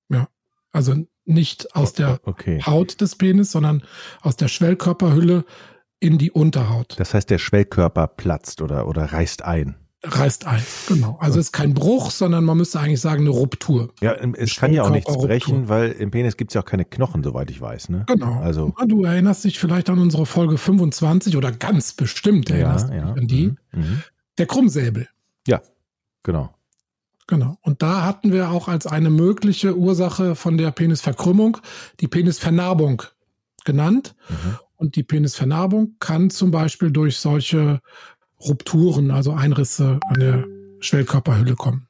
Ja. 0.10 0.28
Also 0.72 0.96
nicht 1.26 1.76
aus 1.76 1.94
der 1.94 2.20
Okay. 2.24 2.62
Haut 2.66 3.02
des 3.02 3.16
Penis, 3.16 3.52
sondern 3.52 3.84
aus 4.22 4.36
der 4.36 4.48
Schwellkörperhülle 4.48 5.46
in 6.00 6.18
die 6.18 6.32
Unterhaut. 6.32 6.96
Das 6.98 7.14
heißt, 7.14 7.30
der 7.30 7.38
Schwellkörper 7.38 8.08
platzt 8.08 8.62
oder, 8.62 8.88
oder 8.88 9.06
reißt 9.06 9.44
ein. 9.44 9.76
Reißt 10.04 10.48
ein. 10.48 10.64
Genau. 10.88 11.18
Also 11.20 11.40
es 11.40 11.48
ist 11.48 11.52
kein 11.52 11.74
Bruch, 11.74 12.12
sondern 12.12 12.46
man 12.46 12.58
müsste 12.58 12.80
eigentlich 12.80 13.02
sagen 13.02 13.22
eine 13.22 13.32
Ruptur. 13.32 13.94
Ja, 14.02 14.14
es 14.14 14.56
kann 14.56 14.74
ja 14.74 14.84
auch 14.84 14.90
nichts 14.90 15.16
brechen, 15.18 15.68
weil 15.68 15.92
im 15.92 16.12
Penis 16.12 16.38
gibt 16.38 16.52
es 16.52 16.56
ja 16.56 16.62
auch 16.62 16.66
keine 16.66 16.86
Knochen, 16.86 17.24
soweit 17.24 17.52
ich 17.52 17.60
weiß. 17.60 17.90
Ne? 17.90 18.06
Genau. 18.08 18.40
Also, 18.40 18.74
Ah, 18.78 18.86
Du 18.86 19.04
erinnerst 19.04 19.44
dich 19.44 19.60
vielleicht 19.60 19.90
an 19.90 20.00
unsere 20.00 20.26
Folge 20.26 20.58
25 20.58 21.36
oder 21.36 21.52
ganz 21.52 21.94
bestimmt 21.94 22.50
ja, 22.50 22.56
erinnerst 22.56 22.90
ja. 22.90 22.96
dich 23.12 23.22
an 23.22 23.28
die. 23.28 23.48
Mhm. 23.48 23.82
Mhm. 23.82 24.04
Der 24.38 24.46
Krummsäbel. 24.46 25.08
Genau. 26.24 26.54
Genau. 27.28 27.58
Und 27.62 27.82
da 27.82 28.04
hatten 28.04 28.34
wir 28.34 28.50
auch 28.50 28.68
als 28.68 28.88
eine 28.88 29.10
mögliche 29.10 29.78
Ursache 29.78 30.36
von 30.36 30.58
der 30.58 30.72
Penisverkrümmung 30.72 31.58
die 32.00 32.08
Penisvernarbung 32.08 33.04
genannt. 33.66 34.16
Mhm. 34.28 34.58
Und 34.76 34.96
die 34.96 35.04
Penisvernarbung 35.04 35.96
kann 36.00 36.30
zum 36.30 36.52
Beispiel 36.52 36.92
durch 36.92 37.18
solche 37.18 37.82
Rupturen, 38.42 39.12
also 39.12 39.34
Einrisse 39.34 40.00
an 40.08 40.20
der 40.20 40.46
Schwellkörperhülle 40.80 41.56
kommen. 41.56 41.88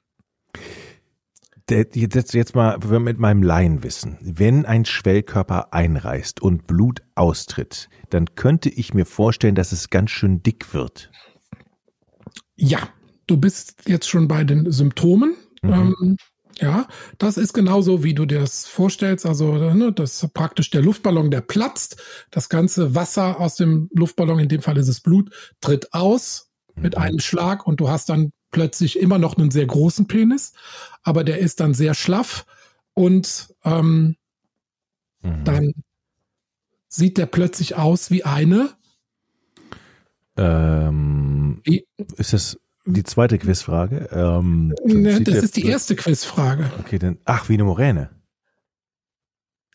Jetzt, 1.69 2.33
jetzt 2.33 2.55
mal 2.55 2.79
mit 2.99 3.19
meinem 3.19 3.43
Laienwissen. 3.43 4.17
Wenn 4.21 4.65
ein 4.65 4.85
Schwellkörper 4.85 5.71
einreißt 5.71 6.41
und 6.41 6.65
Blut 6.65 7.03
austritt, 7.13 7.89
dann 8.09 8.33
könnte 8.33 8.69
ich 8.69 8.95
mir 8.95 9.05
vorstellen, 9.05 9.53
dass 9.53 9.71
es 9.71 9.91
ganz 9.91 10.09
schön 10.09 10.41
dick 10.41 10.73
wird. 10.73 11.11
Ja, 12.55 12.89
du 13.27 13.37
bist 13.37 13.87
jetzt 13.87 14.09
schon 14.09 14.27
bei 14.27 14.43
den 14.43 14.71
Symptomen. 14.71 15.35
Mhm. 15.61 15.95
Ähm, 16.01 16.17
ja, 16.61 16.87
das 17.17 17.37
ist 17.37 17.53
genauso, 17.53 18.03
wie 18.03 18.13
du 18.13 18.25
dir 18.25 18.39
das 18.39 18.67
vorstellst. 18.67 19.25
Also, 19.25 19.53
ne, 19.73 19.91
das 19.91 20.23
ist 20.23 20.33
praktisch 20.33 20.69
der 20.69 20.81
Luftballon, 20.81 21.31
der 21.31 21.41
platzt. 21.41 22.01
Das 22.31 22.49
ganze 22.49 22.95
Wasser 22.95 23.39
aus 23.39 23.55
dem 23.55 23.89
Luftballon, 23.93 24.39
in 24.39 24.49
dem 24.49 24.61
Fall 24.61 24.77
ist 24.77 24.87
es 24.87 25.01
Blut, 25.01 25.31
tritt 25.61 25.93
aus 25.93 26.49
mit 26.81 26.95
Mhm. 26.97 27.03
einem 27.03 27.19
Schlag 27.19 27.65
und 27.67 27.79
du 27.79 27.89
hast 27.89 28.09
dann 28.09 28.31
plötzlich 28.51 28.99
immer 28.99 29.19
noch 29.19 29.37
einen 29.37 29.51
sehr 29.51 29.65
großen 29.65 30.07
Penis, 30.07 30.53
aber 31.03 31.23
der 31.23 31.39
ist 31.39 31.59
dann 31.59 31.73
sehr 31.73 31.93
schlaff 31.93 32.45
und 32.93 33.53
ähm, 33.63 34.15
Mhm. 35.21 35.43
dann 35.43 35.73
sieht 36.87 37.17
der 37.17 37.27
plötzlich 37.27 37.75
aus 37.75 38.09
wie 38.11 38.23
eine. 38.23 38.71
Ähm, 40.37 41.61
Wie, 41.63 41.85
ist 42.17 42.33
das 42.33 42.57
die 42.93 43.03
zweite 43.03 43.37
Quizfrage? 43.37 44.09
Ähm, 44.11 44.75
ne, 44.83 45.21
das 45.21 45.43
ist 45.43 45.55
die 45.55 45.65
erste 45.65 45.95
Quizfrage. 45.95 46.71
Okay, 46.79 46.99
dann, 46.99 47.17
ach, 47.25 47.49
wie 47.49 47.53
eine 47.53 47.63
Moräne. 47.63 48.09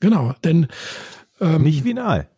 Genau, 0.00 0.35
denn 0.44 0.66
ähm, 1.40 1.62
Nicht 1.62 1.99
Aal. 1.99 2.28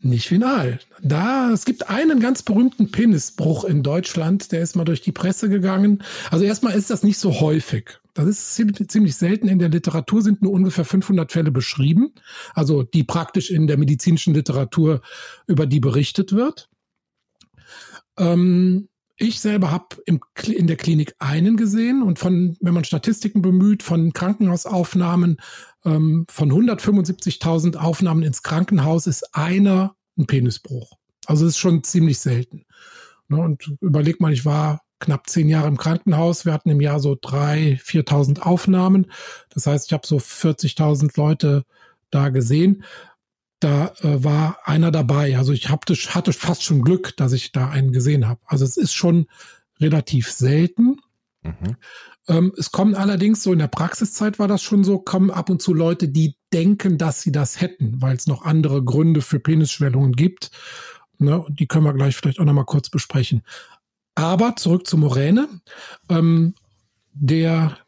Nicht 0.00 0.28
final. 0.28 0.80
Da, 1.02 1.50
es 1.50 1.64
gibt 1.64 1.88
einen 1.88 2.20
ganz 2.20 2.42
berühmten 2.42 2.90
Penisbruch 2.90 3.64
in 3.64 3.82
Deutschland, 3.82 4.52
der 4.52 4.60
ist 4.60 4.76
mal 4.76 4.84
durch 4.84 5.00
die 5.00 5.12
Presse 5.12 5.48
gegangen. 5.48 6.02
Also 6.30 6.44
erstmal 6.44 6.74
ist 6.74 6.90
das 6.90 7.02
nicht 7.02 7.16
so 7.16 7.40
häufig. 7.40 8.00
Das 8.12 8.26
ist 8.26 8.54
ziemlich, 8.54 8.86
ziemlich 8.88 9.16
selten. 9.16 9.48
In 9.48 9.58
der 9.58 9.70
Literatur 9.70 10.20
sind 10.20 10.42
nur 10.42 10.52
ungefähr 10.52 10.84
500 10.84 11.32
Fälle 11.32 11.50
beschrieben. 11.50 12.12
Also 12.52 12.82
die 12.82 13.02
praktisch 13.02 13.50
in 13.50 13.66
der 13.66 13.78
medizinischen 13.78 14.34
Literatur 14.34 15.00
über 15.46 15.64
die 15.64 15.80
berichtet 15.80 16.32
wird. 16.32 16.68
Ähm, 18.18 18.88
ich 19.16 19.40
selber 19.40 19.70
habe 19.70 19.96
in 20.06 20.66
der 20.66 20.76
Klinik 20.76 21.14
einen 21.18 21.56
gesehen 21.56 22.02
und 22.02 22.18
von, 22.18 22.56
wenn 22.60 22.74
man 22.74 22.84
Statistiken 22.84 23.42
bemüht, 23.42 23.82
von 23.82 24.12
Krankenhausaufnahmen, 24.12 25.38
ähm, 25.84 26.26
von 26.28 26.50
175.000 26.50 27.76
Aufnahmen 27.76 28.22
ins 28.22 28.42
Krankenhaus 28.42 29.06
ist 29.06 29.34
einer 29.34 29.94
ein 30.18 30.26
Penisbruch. 30.26 30.92
Also 31.26 31.46
ist 31.46 31.58
schon 31.58 31.84
ziemlich 31.84 32.18
selten. 32.18 32.64
Ne, 33.28 33.38
und 33.38 33.76
überleg 33.80 34.20
mal, 34.20 34.32
ich 34.32 34.44
war 34.44 34.82
knapp 34.98 35.28
zehn 35.28 35.48
Jahre 35.48 35.68
im 35.68 35.76
Krankenhaus. 35.76 36.44
Wir 36.44 36.52
hatten 36.52 36.70
im 36.70 36.80
Jahr 36.80 37.00
so 37.00 37.12
3.000, 37.12 37.80
4.000 37.82 38.40
Aufnahmen. 38.40 39.10
Das 39.50 39.66
heißt, 39.66 39.86
ich 39.86 39.92
habe 39.92 40.06
so 40.06 40.16
40.000 40.16 41.16
Leute 41.16 41.64
da 42.10 42.28
gesehen. 42.28 42.84
Da 43.64 43.94
äh, 44.02 44.22
war 44.22 44.58
einer 44.64 44.90
dabei. 44.90 45.38
Also 45.38 45.54
ich 45.54 45.70
hatte, 45.70 45.94
hatte 45.94 46.34
fast 46.34 46.62
schon 46.64 46.82
Glück, 46.82 47.16
dass 47.16 47.32
ich 47.32 47.50
da 47.50 47.70
einen 47.70 47.92
gesehen 47.92 48.28
habe. 48.28 48.38
Also 48.44 48.62
es 48.62 48.76
ist 48.76 48.92
schon 48.92 49.26
relativ 49.80 50.30
selten. 50.30 51.00
Mhm. 51.42 51.76
Ähm, 52.28 52.52
es 52.58 52.72
kommen 52.72 52.94
allerdings, 52.94 53.42
so 53.42 53.54
in 53.54 53.60
der 53.60 53.68
Praxiszeit 53.68 54.38
war 54.38 54.48
das 54.48 54.62
schon 54.62 54.84
so, 54.84 54.98
kommen 54.98 55.30
ab 55.30 55.48
und 55.48 55.62
zu 55.62 55.72
Leute, 55.72 56.08
die 56.08 56.36
denken, 56.52 56.98
dass 56.98 57.22
sie 57.22 57.32
das 57.32 57.58
hätten, 57.58 58.02
weil 58.02 58.16
es 58.16 58.26
noch 58.26 58.44
andere 58.44 58.84
Gründe 58.84 59.22
für 59.22 59.40
Penisschwellungen 59.40 60.12
gibt. 60.12 60.50
Ne, 61.16 61.42
die 61.48 61.66
können 61.66 61.86
wir 61.86 61.94
gleich 61.94 62.16
vielleicht 62.16 62.40
auch 62.40 62.44
nochmal 62.44 62.66
kurz 62.66 62.90
besprechen. 62.90 63.44
Aber 64.14 64.56
zurück 64.56 64.86
zu 64.86 64.98
Moräne. 64.98 65.48
Ähm, 66.10 66.54
der 67.14 67.78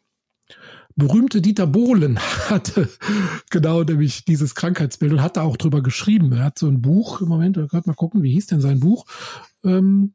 berühmte 0.97 1.41
Dieter 1.41 1.67
Bohlen 1.67 2.19
hatte 2.49 2.89
genau 3.49 3.83
nämlich 3.83 4.25
dieses 4.25 4.55
Krankheitsbild 4.55 5.13
und 5.13 5.21
hat 5.21 5.37
da 5.37 5.43
auch 5.43 5.55
drüber 5.55 5.81
geschrieben. 5.81 6.33
Er 6.33 6.43
hat 6.45 6.59
so 6.59 6.67
ein 6.67 6.81
Buch, 6.81 7.21
im 7.21 7.29
Moment, 7.29 7.55
wir 7.55 7.67
können 7.67 7.83
mal 7.85 7.93
gucken, 7.93 8.23
wie 8.23 8.33
hieß 8.33 8.47
denn 8.47 8.61
sein 8.61 8.79
Buch, 8.79 9.05
ähm, 9.63 10.13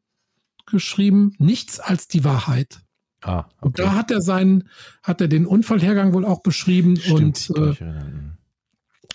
geschrieben, 0.65 1.33
Nichts 1.39 1.79
als 1.79 2.07
die 2.07 2.23
Wahrheit. 2.23 2.81
Ah, 3.21 3.45
Und 3.61 3.79
okay. 3.79 3.83
da 3.83 3.95
hat 3.95 4.11
er 4.11 4.21
seinen, 4.21 4.69
hat 5.01 5.21
er 5.21 5.29
den 5.29 5.45
Unfallhergang 5.45 6.13
wohl 6.13 6.25
auch 6.25 6.43
beschrieben 6.43 6.97
Stimmt, 6.97 7.49
und 7.49 7.57
äh, 7.57 7.61
erinnern. 7.69 8.37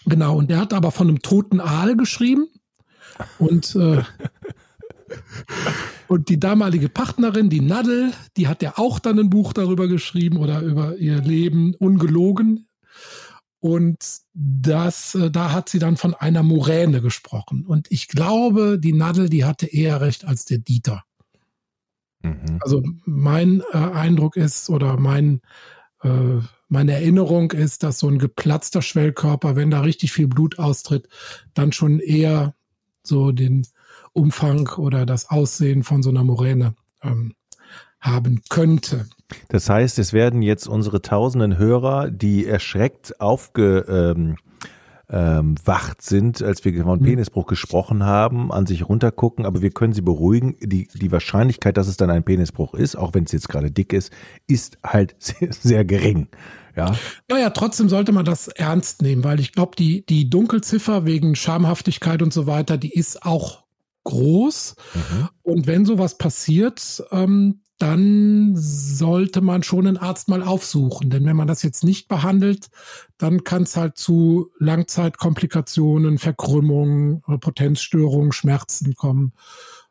genau, 0.07 0.37
und 0.37 0.51
der 0.51 0.59
hat 0.61 0.73
aber 0.73 0.91
von 0.91 1.09
einem 1.09 1.21
toten 1.21 1.61
Aal 1.61 1.97
geschrieben 1.97 2.49
und 3.39 3.75
äh, 3.77 4.03
und 6.09 6.29
die 6.29 6.41
damalige 6.41 6.88
Partnerin, 6.88 7.50
die 7.50 7.61
Nadel, 7.61 8.12
die 8.37 8.49
hat 8.49 8.62
ja 8.62 8.75
auch 8.77 8.99
dann 8.99 9.19
ein 9.19 9.31
Buch 9.31 9.53
darüber 9.53 9.88
geschrieben 9.88 10.38
oder 10.38 10.61
über 10.61 10.97
ihr 10.97 11.21
Leben 11.21 11.75
ungelogen. 11.75 12.69
Und 13.61 13.99
das, 14.35 15.15
äh, 15.15 15.31
da 15.31 15.53
hat 15.53 15.69
sie 15.69 15.81
dann 15.81 15.97
von 15.97 16.15
einer 16.15 16.43
Moräne 16.43 17.00
gesprochen. 17.00 17.67
Und 17.67 17.91
ich 17.91 18.07
glaube, 18.07 18.79
die 18.79 18.93
Nadel, 18.93 19.29
die 19.29 19.45
hatte 19.45 19.67
eher 19.67 20.00
recht 20.00 20.25
als 20.25 20.45
der 20.45 20.59
Dieter. 20.59 21.03
Mhm. 22.23 22.59
Also 22.61 22.83
mein 23.05 23.62
äh, 23.73 23.79
Eindruck 23.79 24.37
ist 24.37 24.71
oder 24.71 24.97
mein, 24.97 25.41
äh, 26.03 26.38
meine 26.69 26.93
Erinnerung 26.93 27.50
ist, 27.50 27.83
dass 27.83 27.99
so 27.99 28.09
ein 28.09 28.19
geplatzter 28.19 28.83
Schwellkörper, 28.83 29.57
wenn 29.57 29.71
da 29.71 29.81
richtig 29.81 30.12
viel 30.12 30.29
Blut 30.29 30.59
austritt, 30.59 31.09
dann 31.55 31.73
schon 31.73 31.99
eher 31.99 32.55
so 33.03 33.33
den 33.33 33.67
Umfang 34.12 34.69
oder 34.77 35.07
das 35.07 35.31
Aussehen 35.31 35.83
von 35.83 36.03
so 36.03 36.11
einer 36.11 36.25
Moräne 36.25 36.75
ähm, 37.03 37.35
haben 38.00 38.43
könnte. 38.49 39.07
Das 39.49 39.69
heißt, 39.69 39.99
es 39.99 40.12
werden 40.12 40.43
jetzt 40.43 40.67
unsere 40.67 41.03
tausenden 41.03 41.59
Hörer, 41.59 42.11
die 42.11 42.47
erschreckt 42.47 43.21
aufgewacht 43.21 43.88
ähm, 43.88 44.37
ähm, 45.11 45.55
wacht 45.65 46.03
sind, 46.03 46.43
als 46.43 46.65
wir 46.65 46.83
von 46.83 47.00
Mhm. 47.00 47.05
Penisbruch 47.05 47.47
gesprochen 47.47 48.05
haben, 48.05 48.53
an 48.53 48.67
sich 48.67 48.88
runtergucken, 48.88 49.47
aber 49.47 49.62
wir 49.62 49.71
können 49.71 49.93
sie 49.95 50.03
beruhigen. 50.03 50.57
Die, 50.61 50.87
die 50.93 51.11
Wahrscheinlichkeit, 51.11 51.77
dass 51.77 51.88
es 51.88 51.97
dann 51.97 52.11
ein 52.11 52.25
Penisbruch 52.25 52.75
ist, 52.75 52.97
auch 52.97 53.15
wenn 53.15 53.25
es 53.25 53.33
jetzt 53.33 53.49
gerade 53.49 53.71
dick 53.71 53.93
ist, 53.93 54.12
ist 54.47 54.79
halt 54.85 55.17
sehr, 55.19 55.53
sehr 55.53 55.85
gering. 55.85 56.29
Ja, 56.77 56.95
Naja, 57.29 57.50
trotzdem 57.50 57.88
sollte 57.88 58.12
man 58.12 58.25
das 58.25 58.49
ernst 58.49 59.03
nehmen, 59.03 59.25
weil 59.25 59.41
ich 59.41 59.53
glaube, 59.53 59.75
die, 59.77 60.05
die 60.07 60.31
Dunkelziffer 60.31 61.07
wegen 61.07 61.35
Schamhaftigkeit 61.35 62.23
und 62.23 62.33
so 62.33 62.47
weiter, 62.47 62.77
die 62.77 62.93
ist 62.93 63.25
auch 63.25 63.65
groß. 64.09 64.75
mhm. 64.95 65.29
Und 65.43 65.67
wenn 65.67 65.85
sowas 65.85 66.19
passiert, 66.19 67.05
ähm, 67.11 67.61
dann 67.79 68.55
sollte 68.57 69.41
man 69.41 69.62
schon 69.62 69.87
einen 69.87 69.99
Arzt 69.99 70.29
mal 70.29 70.43
aufsuchen. 70.43 71.11
Denn 71.11 71.25
wenn 71.25 71.37
man 71.37 71.47
das 71.47 71.62
jetzt 71.62 71.85
nicht 71.85 72.09
behandelt, 72.09 72.71
dann 73.19 73.45
kann 73.45 73.62
es 73.62 73.77
halt 73.77 73.97
zu 73.97 74.50
Langzeitkomplikationen, 74.59 76.19
Verkrümmungen, 76.19 77.23
Potenzstörungen, 77.41 78.33
Schmerzen 78.33 78.95
kommen. 78.95 79.33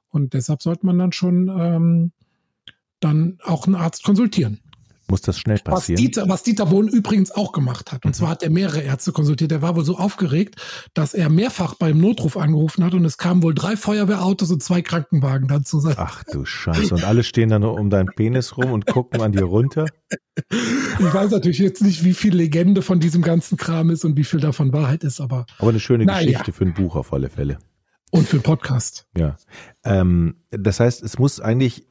Und 0.09 0.33
deshalb 0.33 0.61
sollte 0.61 0.85
man 0.85 0.99
dann 0.99 1.13
schon 1.13 1.47
ähm, 1.47 2.11
dann 2.99 3.37
auch 3.43 3.67
einen 3.67 3.75
Arzt 3.75 4.03
konsultieren. 4.03 4.59
Muss 5.09 5.21
das 5.21 5.39
schnell 5.39 5.57
Was 5.65 5.73
passieren. 5.75 5.97
Dieter, 6.01 6.27
was 6.29 6.43
Dieter 6.43 6.65
Bohlen 6.65 6.87
übrigens 6.89 7.31
auch 7.31 7.51
gemacht 7.51 7.91
hat. 7.91 8.03
Und 8.05 8.11
Mhm. 8.11 8.13
zwar 8.15 8.29
hat 8.29 8.43
er 8.43 8.49
mehrere 8.49 8.81
Ärzte 8.81 9.11
konsultiert. 9.11 9.51
Er 9.51 9.61
war 9.61 9.75
wohl 9.75 9.85
so 9.85 9.97
aufgeregt, 9.97 10.55
dass 10.93 11.13
er 11.13 11.29
mehrfach 11.29 11.75
beim 11.75 11.97
Notruf 11.99 12.35
angerufen 12.37 12.83
hat 12.83 12.93
und 12.93 13.05
es 13.05 13.17
kamen 13.17 13.41
wohl 13.43 13.53
drei 13.55 13.77
Feuerwehrautos 13.77 14.51
und 14.51 14.61
zwei 14.61 14.81
Krankenwagen 14.81 15.47
dann 15.47 15.63
zu 15.65 15.79
sein. 15.79 15.95
Ach 15.97 16.23
du 16.31 16.43
Scheiße. 16.45 16.93
Und 16.93 17.03
alle 17.03 17.23
stehen 17.23 17.49
dann 17.49 17.61
nur 17.61 17.73
um 17.79 17.89
deinen 17.89 18.07
Penis 18.15 18.57
rum 18.57 18.71
und 18.71 18.85
gucken 18.85 19.21
an 19.21 19.31
dir 19.31 19.43
runter. 19.45 19.85
Ich 20.51 21.13
weiß 21.13 21.31
natürlich 21.31 21.59
jetzt 21.59 21.81
nicht, 21.81 22.03
wie 22.03 22.13
viel 22.13 22.35
Legende 22.35 22.81
von 22.81 22.99
diesem 22.99 23.21
ganzen 23.21 23.57
Kram 23.57 23.89
ist 23.89 24.05
und 24.05 24.17
wie 24.17 24.23
viel 24.23 24.39
davon 24.39 24.71
Wahrheit 24.73 25.03
ist, 25.03 25.19
aber 25.21 25.45
Aber 25.59 25.69
eine 25.69 25.79
schöne 25.79 26.05
Naja. 26.05 26.27
Geschichte 26.27 26.51
für 26.53 26.65
ein 26.65 26.73
Buch 26.73 26.95
auf 26.95 27.13
alle 27.13 27.29
Fälle. 27.29 27.57
und 28.11 28.27
für 28.27 28.37
einen 28.37 28.43
Podcast. 28.43 29.05
Ja. 29.17 29.35
Ähm, 29.83 30.35
das 30.51 30.79
heißt, 30.79 31.03
es 31.03 31.19
muss 31.19 31.39
eigentlich 31.41 31.86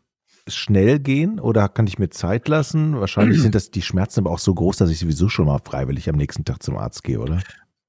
schnell 0.49 0.99
gehen 0.99 1.41
oder 1.41 1.69
kann 1.69 1.87
ich 1.87 1.99
mir 1.99 2.11
Zeit 2.11 2.49
lassen? 2.49 2.99
Wahrscheinlich 3.00 3.41
sind 3.43 3.55
das 3.55 3.71
die 3.71 3.83
Schmerzen 3.83 4.21
aber 4.21 4.31
auch 4.31 4.38
so 4.38 4.55
groß, 4.55 4.76
dass 4.76 4.91
ich 4.91 4.99
sowieso 4.99 5.29
schon 5.29 5.47
mal 5.47 5.61
freiwillig 5.65 6.09
am 6.09 6.17
nächsten 6.17 6.45
Tag 6.45 6.62
zum 6.62 6.76
Arzt 6.76 7.05
gehe, 7.05 7.21
oder? 7.21 7.41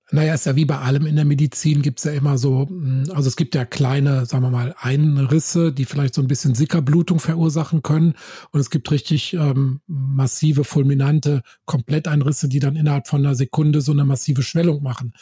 Naja, 0.10 0.34
ist 0.34 0.46
ja 0.46 0.56
wie 0.56 0.64
bei 0.64 0.78
allem 0.78 1.06
in 1.06 1.18
der 1.18 1.26
Medizin, 1.26 1.82
gibt's 1.82 2.06
ja 2.06 2.14
immer 2.14 2.38
so, 2.38 2.66
mh, 2.70 3.14
also 3.14 3.28
es 3.28 3.36
gibt 3.36 3.56
ja 3.56 3.66
kleine, 3.66 4.26
sagen 4.26 4.44
wir 4.44 4.50
mal, 4.50 4.74
Einrisse, 4.80 5.74
die 5.74 5.84
vielleicht 5.84 6.14
so 6.14 6.22
ein 6.22 6.30
bisschen 6.30 6.56
Sickerblutung 6.56 7.20
verursachen 7.20 7.84
können. 7.84 8.14
Und 8.52 8.60
es 8.62 8.70
gibt 8.70 8.90
richtig 8.90 9.34
ähm, 9.34 9.82
massive, 9.86 10.64
fulminante 10.64 11.42
Kompletteinrisse, 11.66 12.48
die 12.48 12.60
dann 12.60 12.78
innerhalb 12.78 13.08
von 13.08 13.26
einer 13.26 13.36
Sekunde 13.36 13.82
so 13.82 13.92
eine 13.92 14.06
massive 14.06 14.44
Schwellung 14.44 14.82
machen. 14.82 15.14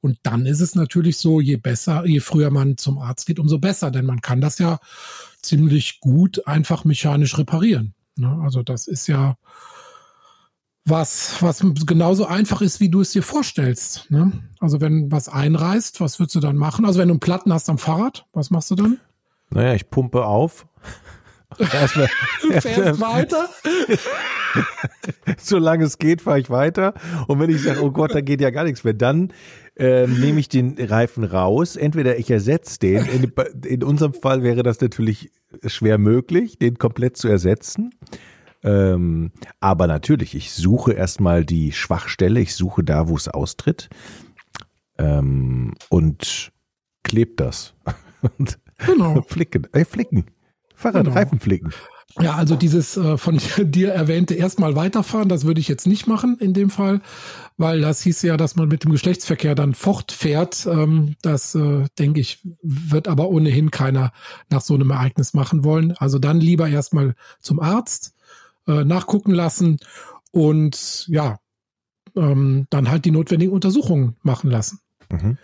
Und 0.00 0.18
dann 0.22 0.46
ist 0.46 0.60
es 0.60 0.74
natürlich 0.74 1.18
so, 1.18 1.42
je 1.42 1.56
besser, 1.56 2.06
je 2.06 2.20
früher 2.20 2.50
man 2.50 2.78
zum 2.78 2.98
Arzt 2.98 3.26
geht, 3.26 3.38
umso 3.38 3.58
besser, 3.58 3.90
denn 3.90 4.06
man 4.06 4.22
kann 4.22 4.40
das 4.40 4.58
ja 4.58 4.78
ziemlich 5.42 6.00
gut 6.00 6.46
einfach 6.46 6.84
mechanisch 6.84 7.36
reparieren. 7.36 7.92
Ne? 8.16 8.40
Also 8.42 8.62
das 8.62 8.86
ist 8.86 9.06
ja 9.06 9.36
was, 10.84 11.42
was 11.42 11.62
genauso 11.86 12.26
einfach 12.26 12.62
ist, 12.62 12.80
wie 12.80 12.88
du 12.88 13.00
es 13.00 13.12
dir 13.12 13.22
vorstellst. 13.22 14.10
Ne? 14.10 14.32
Also 14.58 14.80
wenn 14.80 15.10
was 15.12 15.28
einreißt, 15.28 16.00
was 16.00 16.18
würdest 16.18 16.36
du 16.36 16.40
dann 16.40 16.56
machen? 16.56 16.84
Also 16.84 16.98
wenn 16.98 17.08
du 17.08 17.14
einen 17.14 17.20
Platten 17.20 17.52
hast 17.52 17.68
am 17.68 17.78
Fahrrad, 17.78 18.26
was 18.32 18.50
machst 18.50 18.70
du 18.70 18.74
dann? 18.74 18.98
Naja, 19.50 19.74
ich 19.74 19.90
pumpe 19.90 20.24
auf. 20.24 20.66
Erstmal, 21.58 22.08
Du 22.42 22.60
fährst 22.60 23.00
weiter. 23.00 23.48
solange 25.38 25.84
es 25.84 25.98
geht, 25.98 26.22
fahre 26.22 26.40
ich 26.40 26.50
weiter. 26.50 26.94
Und 27.26 27.40
wenn 27.40 27.50
ich 27.50 27.62
sage, 27.62 27.82
oh 27.82 27.90
Gott, 27.90 28.14
da 28.14 28.20
geht 28.20 28.40
ja 28.40 28.50
gar 28.50 28.64
nichts 28.64 28.84
mehr, 28.84 28.94
dann 28.94 29.32
ähm, 29.76 30.20
nehme 30.20 30.40
ich 30.40 30.48
den 30.48 30.76
Reifen 30.78 31.24
raus. 31.24 31.76
Entweder 31.76 32.18
ich 32.18 32.30
ersetze 32.30 32.78
den. 32.78 33.04
In, 33.06 33.32
in 33.64 33.82
unserem 33.82 34.14
Fall 34.14 34.42
wäre 34.42 34.62
das 34.62 34.80
natürlich 34.80 35.30
schwer 35.66 35.98
möglich, 35.98 36.58
den 36.58 36.78
komplett 36.78 37.16
zu 37.16 37.28
ersetzen. 37.28 37.90
Ähm, 38.62 39.32
aber 39.60 39.86
natürlich, 39.86 40.34
ich 40.34 40.52
suche 40.52 40.92
erstmal 40.92 41.44
die 41.44 41.72
Schwachstelle, 41.72 42.40
ich 42.40 42.54
suche 42.54 42.84
da, 42.84 43.08
wo 43.08 43.16
es 43.16 43.28
austritt 43.28 43.88
ähm, 44.98 45.74
und 45.88 46.52
klebt 47.02 47.40
das. 47.40 47.74
genau. 48.86 49.22
Flicken, 49.28 49.66
äh, 49.72 49.84
flicken. 49.84 50.26
Fahrradreifen 50.74 51.38
genau. 51.38 51.42
flicken. 51.42 51.70
Ja, 52.18 52.34
also 52.34 52.56
dieses 52.56 52.96
äh, 52.96 53.16
von 53.16 53.38
dir 53.58 53.92
erwähnte 53.92 54.34
erstmal 54.34 54.74
weiterfahren, 54.74 55.28
das 55.28 55.44
würde 55.44 55.60
ich 55.60 55.68
jetzt 55.68 55.86
nicht 55.86 56.06
machen 56.06 56.36
in 56.40 56.54
dem 56.54 56.70
Fall, 56.70 57.00
weil 57.56 57.80
das 57.80 58.02
hieß 58.02 58.22
ja, 58.22 58.36
dass 58.36 58.56
man 58.56 58.68
mit 58.68 58.84
dem 58.84 58.90
Geschlechtsverkehr 58.90 59.54
dann 59.54 59.74
fortfährt. 59.74 60.66
Ähm, 60.66 61.14
das, 61.22 61.54
äh, 61.54 61.84
denke 61.98 62.20
ich, 62.20 62.40
wird 62.62 63.06
aber 63.06 63.28
ohnehin 63.28 63.70
keiner 63.70 64.12
nach 64.48 64.60
so 64.60 64.74
einem 64.74 64.90
Ereignis 64.90 65.34
machen 65.34 65.64
wollen. 65.64 65.92
Also 65.92 66.18
dann 66.18 66.40
lieber 66.40 66.68
erstmal 66.68 67.14
zum 67.40 67.60
Arzt, 67.60 68.14
äh, 68.66 68.84
nachgucken 68.84 69.32
lassen 69.32 69.78
und 70.32 71.06
ja, 71.08 71.38
ähm, 72.16 72.66
dann 72.70 72.90
halt 72.90 73.04
die 73.04 73.10
notwendigen 73.10 73.52
Untersuchungen 73.52 74.16
machen 74.22 74.50
lassen. 74.50 74.80
Mhm. 75.10 75.38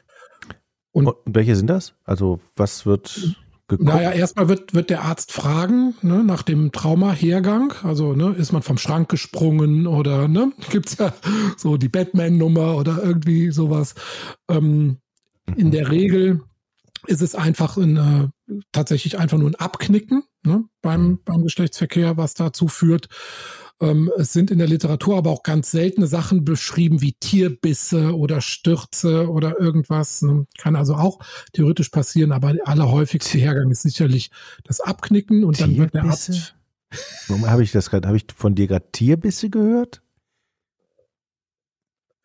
Und, 0.92 1.08
und 1.08 1.34
welche 1.34 1.56
sind 1.56 1.68
das? 1.68 1.94
Also 2.04 2.40
was 2.56 2.86
wird 2.86 3.36
geguckt? 3.68 3.88
Naja, 3.88 4.12
erstmal 4.12 4.48
wird, 4.48 4.74
wird 4.74 4.90
der 4.90 5.02
Arzt 5.02 5.32
fragen, 5.32 5.94
ne, 6.02 6.24
nach 6.24 6.42
dem 6.42 6.72
Traumahergang. 6.72 7.74
Also, 7.82 8.14
ne, 8.14 8.34
ist 8.36 8.52
man 8.52 8.62
vom 8.62 8.78
Schrank 8.78 9.08
gesprungen 9.08 9.86
oder, 9.86 10.28
ne, 10.28 10.52
gibt's 10.70 10.96
ja 10.98 11.12
so 11.56 11.76
die 11.76 11.88
Batman-Nummer 11.88 12.76
oder 12.76 13.02
irgendwie 13.02 13.50
sowas. 13.50 13.94
Ähm, 14.48 14.98
mhm. 15.46 15.54
In 15.56 15.70
der 15.70 15.90
Regel 15.90 16.42
ist 17.06 17.22
es 17.22 17.34
einfach 17.34 17.76
ein, 17.76 17.96
äh, 17.96 18.28
tatsächlich 18.72 19.18
einfach 19.18 19.38
nur 19.38 19.50
ein 19.50 19.54
Abknicken 19.56 20.22
ne, 20.44 20.64
beim, 20.82 21.02
mhm. 21.02 21.18
beim 21.24 21.42
Geschlechtsverkehr, 21.42 22.16
was 22.16 22.34
dazu 22.34 22.68
führt. 22.68 23.08
Ähm, 23.80 24.10
es 24.16 24.32
sind 24.32 24.50
in 24.50 24.58
der 24.58 24.68
Literatur 24.68 25.18
aber 25.18 25.30
auch 25.30 25.42
ganz 25.42 25.70
seltene 25.70 26.06
Sachen 26.06 26.44
beschrieben 26.44 27.02
wie 27.02 27.12
Tierbisse 27.12 28.16
oder 28.16 28.40
Stürze 28.40 29.28
oder 29.30 29.60
irgendwas. 29.60 30.22
Ne? 30.22 30.46
Kann 30.58 30.76
also 30.76 30.94
auch 30.94 31.18
theoretisch 31.52 31.90
passieren, 31.90 32.32
aber 32.32 32.54
der 32.54 32.68
allerhäufigste 32.68 33.38
Hergang 33.38 33.70
ist 33.70 33.82
sicherlich 33.82 34.30
das 34.64 34.80
Abknicken 34.80 35.44
und 35.44 35.56
Tierbisse? 35.56 35.76
dann 35.76 35.82
wird 35.82 35.94
der 35.94 36.04
Arzt. 36.04 36.54
Warum 37.28 37.46
habe 37.46 37.62
ich 37.62 37.72
das 37.72 37.90
gerade? 37.90 38.06
Habe 38.06 38.16
ich 38.16 38.26
von 38.34 38.54
dir 38.54 38.66
gerade 38.66 38.86
Tierbisse 38.92 39.50
gehört? 39.50 40.02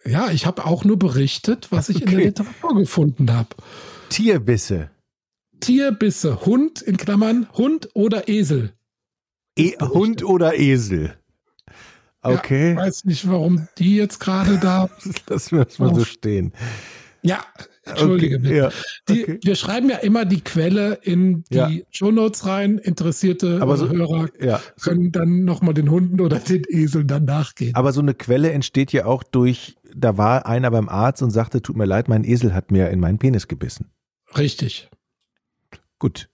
Ja, 0.06 0.32
ich 0.32 0.46
habe 0.46 0.66
auch 0.66 0.84
nur 0.84 0.98
berichtet, 0.98 1.72
was 1.72 1.90
okay. 1.90 1.98
ich 1.98 2.06
in 2.06 2.12
der 2.12 2.25
Literatur 2.25 2.75
gefunden 2.75 3.32
habe. 3.32 3.50
Tierbisse. 4.10 4.90
Tierbisse. 5.62 6.46
Hund 6.46 6.82
in 6.82 6.98
Klammern 6.98 7.48
Hund 7.53 7.89
oder 7.94 8.27
Esel. 8.27 8.74
E 9.58 9.74
Hund 9.80 10.24
oder 10.24 10.58
Esel. 10.60 11.15
Okay. 12.24 12.74
Ja, 12.74 12.77
weiß 12.77 13.06
nicht, 13.06 13.27
warum 13.27 13.68
die 13.77 13.96
jetzt 13.96 14.20
gerade 14.20 14.58
da. 14.58 14.89
Lassen 15.27 15.58
wir 15.58 15.65
das 15.65 15.80
mal 15.80 15.96
so 15.96 16.06
stehen. 16.06 16.53
Ja, 17.24 17.46
entschuldige 17.86 18.38
okay, 18.38 18.58
ja, 18.58 18.72
okay. 19.10 19.39
wir 19.44 19.56
schreiben 19.56 19.89
ja 19.89 19.98
immer 19.98 20.25
die 20.25 20.41
Quelle 20.41 20.96
in 21.03 21.44
die 21.51 21.56
ja. 21.56 21.70
Shownotes 21.91 22.48
rein. 22.48 22.80
Interessierte 22.80 23.60
so, 23.60 23.89
Hörer 23.89 24.30
ja. 24.39 24.60
können 24.82 25.12
dann 25.12 25.44
nochmal 25.46 25.75
den 25.75 25.91
Hunden 25.91 26.20
oder 26.20 26.39
den 26.39 26.63
Eseln 26.68 27.08
dann 27.08 27.25
nachgehen. 27.25 27.75
Aber 27.75 27.94
so 27.94 28.01
eine 28.01 28.15
Quelle 28.15 28.51
entsteht 28.51 28.91
ja 28.91 29.06
auch 29.06 29.24
durch, 29.24 29.75
da 29.96 30.18
war 30.18 30.48
einer 30.48 30.72
beim 30.72 30.89
Arzt 30.89 31.22
und 31.22 31.30
sagte, 31.30 31.62
tut 31.62 31.75
mir 31.75 31.86
leid, 31.86 32.08
mein 32.08 32.24
Esel 32.24 32.53
hat 32.56 32.72
mir 32.72 32.89
in 32.89 33.00
meinen 33.00 33.20
Penis 33.20 33.48
gebissen. 33.48 33.91
Richtig. 34.36 34.89
Gut. 36.01 36.29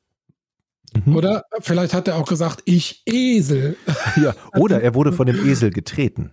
Mhm. 1.06 1.18
Oder 1.18 1.44
vielleicht 1.60 1.94
hat 1.94 2.08
er 2.08 2.16
auch 2.16 2.28
gesagt, 2.28 2.64
ich 2.64 3.04
Esel. 3.06 3.76
Ja, 4.16 4.34
oder 4.56 4.82
er 4.82 4.96
wurde 4.96 5.12
von 5.12 5.28
dem 5.28 5.46
Esel 5.46 5.72
getreten. 5.72 6.32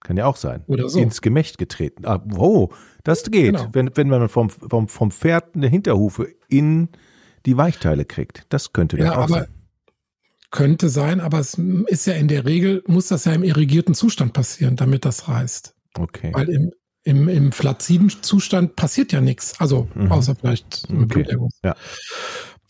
Kann 0.00 0.16
ja 0.16 0.26
auch 0.26 0.36
sein. 0.36 0.62
Oder 0.68 0.88
so. 0.88 1.00
Ins 1.00 1.20
Gemächt 1.20 1.58
getreten. 1.58 2.06
Ah, 2.06 2.22
wow, 2.26 2.72
das 3.02 3.24
geht. 3.24 3.56
Genau. 3.56 3.68
Wenn, 3.72 3.96
wenn 3.96 4.08
man 4.08 4.28
vom, 4.28 4.50
vom, 4.50 4.86
vom 4.86 5.10
Pferd 5.10 5.56
eine 5.56 5.66
Hinterhufe 5.66 6.28
in 6.48 6.90
die 7.44 7.56
Weichteile 7.56 8.04
kriegt. 8.04 8.46
Das 8.50 8.72
könnte 8.72 8.96
ja, 8.98 9.18
auch 9.18 9.28
sein. 9.28 9.46
Könnte 10.52 10.88
sein, 10.88 11.20
aber 11.20 11.40
es 11.40 11.60
ist 11.88 12.06
ja 12.06 12.14
in 12.14 12.28
der 12.28 12.44
Regel, 12.44 12.84
muss 12.86 13.08
das 13.08 13.24
ja 13.24 13.32
im 13.32 13.42
irrigierten 13.42 13.94
Zustand 13.94 14.32
passieren, 14.32 14.76
damit 14.76 15.04
das 15.04 15.28
reißt. 15.28 15.74
Okay. 15.98 16.30
Weil 16.32 16.48
im, 16.50 16.72
im, 17.02 17.28
im 17.28 17.50
flazziden 17.50 18.10
Zustand 18.22 18.76
passiert 18.76 19.10
ja 19.10 19.20
nichts. 19.20 19.60
Also, 19.60 19.88
mhm. 19.94 20.12
außer 20.12 20.36
vielleicht 20.36 20.84
okay. 20.88 21.26
Ja. 21.64 21.74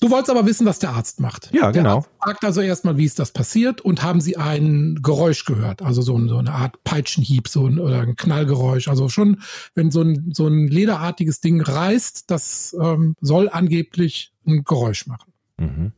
Du 0.00 0.10
wolltest 0.10 0.30
aber 0.30 0.46
wissen, 0.46 0.66
was 0.66 0.78
der 0.78 0.90
Arzt 0.90 1.20
macht. 1.20 1.50
Ja, 1.52 1.72
der 1.72 1.82
genau. 1.82 1.96
Arzt 1.96 2.10
fragt 2.22 2.44
also 2.44 2.60
erstmal, 2.60 2.98
wie 2.98 3.04
ist 3.04 3.18
das 3.18 3.30
passiert 3.30 3.80
und 3.80 4.02
haben 4.02 4.20
Sie 4.20 4.36
ein 4.36 4.98
Geräusch 5.02 5.44
gehört? 5.44 5.80
Also 5.82 6.02
so, 6.02 6.16
ein, 6.18 6.28
so 6.28 6.36
eine 6.38 6.52
Art 6.52 6.82
Peitschenhieb 6.84 7.48
so 7.48 7.66
ein, 7.66 7.78
oder 7.78 8.00
ein 8.00 8.16
Knallgeräusch. 8.16 8.88
Also 8.88 9.08
schon, 9.08 9.42
wenn 9.74 9.90
so 9.90 10.02
ein, 10.02 10.32
so 10.34 10.46
ein 10.46 10.68
lederartiges 10.68 11.40
Ding 11.40 11.60
reißt, 11.62 12.30
das 12.30 12.76
ähm, 12.80 13.14
soll 13.20 13.48
angeblich 13.48 14.32
ein 14.46 14.64
Geräusch 14.64 15.06
machen. 15.06 15.32
Mhm. 15.56 15.92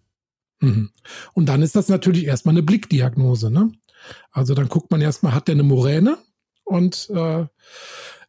Mhm. 0.60 0.90
Und 1.32 1.46
dann 1.48 1.62
ist 1.62 1.76
das 1.76 1.88
natürlich 1.88 2.26
erstmal 2.26 2.54
eine 2.54 2.62
Blickdiagnose. 2.62 3.50
Ne? 3.50 3.72
Also 4.30 4.54
dann 4.54 4.68
guckt 4.68 4.90
man 4.90 5.00
erstmal, 5.00 5.34
hat 5.34 5.48
der 5.48 5.54
eine 5.54 5.62
Moräne? 5.64 6.18
Und 6.64 7.08
äh, 7.10 7.46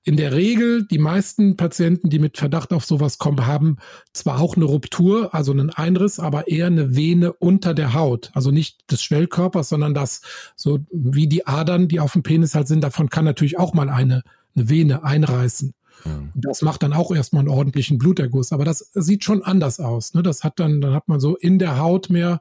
in 0.04 0.16
der 0.18 0.34
Regel, 0.34 0.86
die 0.88 0.98
meisten 0.98 1.58
Patienten, 1.58 2.10
die 2.10 2.20
mit 2.20 2.38
Verdacht 2.38 2.72
auf 2.72 2.86
sowas 2.86 3.18
kommen, 3.18 3.46
haben 3.46 3.78
zwar 4.14 4.40
auch 4.40 4.56
eine 4.56 4.66
Ruptur, 4.66 5.34
also 5.34 5.52
einen 5.52 5.70
Einriss, 5.70 6.20
aber 6.20 6.48
eher 6.48 6.68
eine 6.68 6.96
Vene 6.96 7.34
unter 7.34 7.74
der 7.74 7.94
Haut. 7.94 8.32
Also 8.34 8.52
nicht 8.52 8.90
des 8.92 9.04
Schwellkörpers, 9.04 9.70
sondern 9.70 9.94
das, 9.94 10.22
so 10.56 10.80
wie 10.92 11.28
die 11.28 11.46
Adern, 11.46 11.88
die 11.88 12.00
auf 12.00 12.14
dem 12.14 12.24
Penis 12.24 12.56
halt 12.56 12.68
sind, 12.68 12.84
davon 12.84 13.10
kann 13.10 13.26
natürlich 13.26 13.60
auch 13.60 13.74
mal 13.74 13.90
eine, 13.90 14.24
eine 14.56 14.70
Vene 14.70 15.04
einreißen. 15.04 15.74
Mhm. 16.06 16.32
Das 16.34 16.62
macht 16.62 16.84
dann 16.84 16.94
auch 16.94 17.14
erstmal 17.14 17.42
einen 17.42 17.50
ordentlichen 17.50 17.98
Bluterguss, 17.98 18.54
aber 18.54 18.64
das 18.64 18.90
sieht 18.94 19.24
schon 19.24 19.44
anders 19.44 19.80
aus. 19.80 20.14
Ne? 20.14 20.24
Das 20.24 20.44
hat 20.44 20.60
dann, 20.60 20.80
dann 20.82 20.94
hat 20.94 21.08
man 21.08 21.20
so 21.20 21.36
in 21.36 21.60
der 21.60 21.78
Haut 21.78 22.10
mehr 22.10 22.40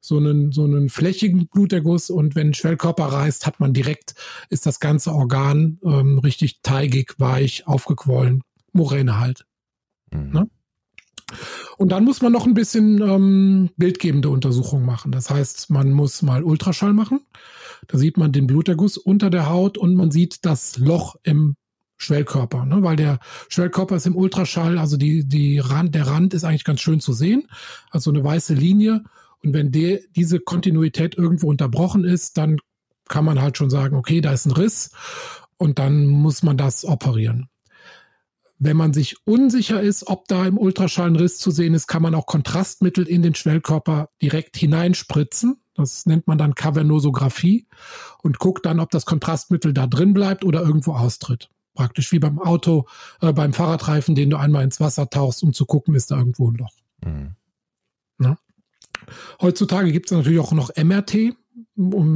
so 0.00 0.18
einen, 0.18 0.52
so 0.52 0.64
einen 0.64 0.88
flächigen 0.88 1.48
Bluterguss 1.48 2.10
und 2.10 2.34
wenn 2.34 2.48
ein 2.48 2.54
Schwellkörper 2.54 3.06
reißt, 3.06 3.46
hat 3.46 3.60
man 3.60 3.72
direkt, 3.72 4.14
ist 4.50 4.66
das 4.66 4.80
ganze 4.80 5.12
Organ 5.12 5.78
ähm, 5.84 6.18
richtig 6.18 6.62
teigig, 6.62 7.14
weich, 7.18 7.66
aufgequollen. 7.66 8.42
Moräne 8.72 9.18
halt. 9.18 9.46
Mhm. 10.12 10.30
Ne? 10.32 10.50
Und 11.76 11.90
dann 11.90 12.04
muss 12.04 12.22
man 12.22 12.32
noch 12.32 12.46
ein 12.46 12.54
bisschen 12.54 13.02
ähm, 13.02 13.70
bildgebende 13.76 14.30
Untersuchungen 14.30 14.86
machen. 14.86 15.10
Das 15.10 15.28
heißt, 15.28 15.70
man 15.70 15.92
muss 15.92 16.22
mal 16.22 16.44
Ultraschall 16.44 16.92
machen. 16.92 17.20
Da 17.88 17.98
sieht 17.98 18.16
man 18.16 18.32
den 18.32 18.46
Bluterguss 18.46 18.96
unter 18.96 19.28
der 19.28 19.48
Haut 19.48 19.76
und 19.76 19.94
man 19.94 20.10
sieht 20.10 20.44
das 20.44 20.78
Loch 20.78 21.16
im 21.24 21.56
Schwellkörper, 21.98 22.66
ne? 22.66 22.82
weil 22.82 22.96
der 22.96 23.18
Schwellkörper 23.48 23.96
ist 23.96 24.06
im 24.06 24.16
Ultraschall, 24.16 24.78
also 24.78 24.96
die, 24.96 25.26
die 25.26 25.58
Rand, 25.58 25.94
der 25.94 26.06
Rand 26.06 26.34
ist 26.34 26.44
eigentlich 26.44 26.64
ganz 26.64 26.80
schön 26.80 27.00
zu 27.00 27.14
sehen, 27.14 27.48
also 27.90 28.10
eine 28.10 28.22
weiße 28.22 28.52
Linie 28.52 29.02
und 29.46 29.54
wenn 29.54 29.70
de, 29.70 30.02
diese 30.16 30.40
Kontinuität 30.40 31.16
irgendwo 31.16 31.48
unterbrochen 31.48 32.02
ist, 32.02 32.36
dann 32.36 32.56
kann 33.08 33.24
man 33.24 33.40
halt 33.40 33.56
schon 33.56 33.70
sagen, 33.70 33.94
okay, 33.94 34.20
da 34.20 34.32
ist 34.32 34.44
ein 34.44 34.50
Riss 34.50 34.90
und 35.56 35.78
dann 35.78 36.06
muss 36.06 36.42
man 36.42 36.56
das 36.56 36.84
operieren. 36.84 37.48
Wenn 38.58 38.76
man 38.76 38.92
sich 38.92 39.24
unsicher 39.24 39.80
ist, 39.80 40.08
ob 40.08 40.26
da 40.26 40.46
im 40.46 40.58
Ultraschall 40.58 41.10
ein 41.10 41.14
Riss 41.14 41.38
zu 41.38 41.52
sehen 41.52 41.74
ist, 41.74 41.86
kann 41.86 42.02
man 42.02 42.16
auch 42.16 42.26
Kontrastmittel 42.26 43.06
in 43.06 43.22
den 43.22 43.36
Schwellkörper 43.36 44.08
direkt 44.20 44.56
hineinspritzen. 44.56 45.58
Das 45.74 46.06
nennt 46.06 46.26
man 46.26 46.38
dann 46.38 46.56
Kavernosographie 46.56 47.68
und 48.24 48.40
guckt 48.40 48.66
dann, 48.66 48.80
ob 48.80 48.90
das 48.90 49.06
Kontrastmittel 49.06 49.72
da 49.72 49.86
drin 49.86 50.12
bleibt 50.12 50.44
oder 50.44 50.60
irgendwo 50.62 50.94
austritt. 50.94 51.50
Praktisch 51.74 52.10
wie 52.10 52.18
beim 52.18 52.40
Auto, 52.40 52.86
äh, 53.20 53.32
beim 53.32 53.52
Fahrradreifen, 53.52 54.16
den 54.16 54.30
du 54.30 54.38
einmal 54.38 54.64
ins 54.64 54.80
Wasser 54.80 55.08
tauchst, 55.08 55.44
um 55.44 55.52
zu 55.52 55.66
gucken, 55.66 55.94
ist 55.94 56.10
da 56.10 56.18
irgendwo 56.18 56.50
ein 56.50 56.56
Loch. 56.56 56.74
Mhm. 57.04 57.36
Heutzutage 59.40 59.92
gibt 59.92 60.06
es 60.06 60.16
natürlich 60.16 60.40
auch 60.40 60.52
noch 60.52 60.70
MRT. 60.76 61.34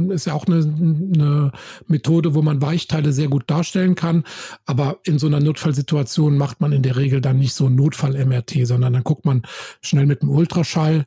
Ist 0.09 0.25
ja 0.25 0.33
auch 0.33 0.45
eine, 0.45 0.57
eine, 0.57 1.51
Methode, 1.87 2.33
wo 2.33 2.41
man 2.41 2.61
Weichteile 2.61 3.13
sehr 3.13 3.27
gut 3.27 3.49
darstellen 3.49 3.95
kann. 3.95 4.23
Aber 4.65 4.99
in 5.03 5.19
so 5.19 5.27
einer 5.27 5.39
Notfallsituation 5.39 6.37
macht 6.37 6.61
man 6.61 6.71
in 6.71 6.83
der 6.83 6.95
Regel 6.95 7.21
dann 7.21 7.37
nicht 7.37 7.53
so 7.53 7.67
ein 7.67 7.75
Notfall-MRT, 7.75 8.65
sondern 8.67 8.93
dann 8.93 9.03
guckt 9.03 9.25
man 9.25 9.43
schnell 9.81 10.05
mit 10.05 10.21
dem 10.21 10.29
Ultraschall. 10.29 11.05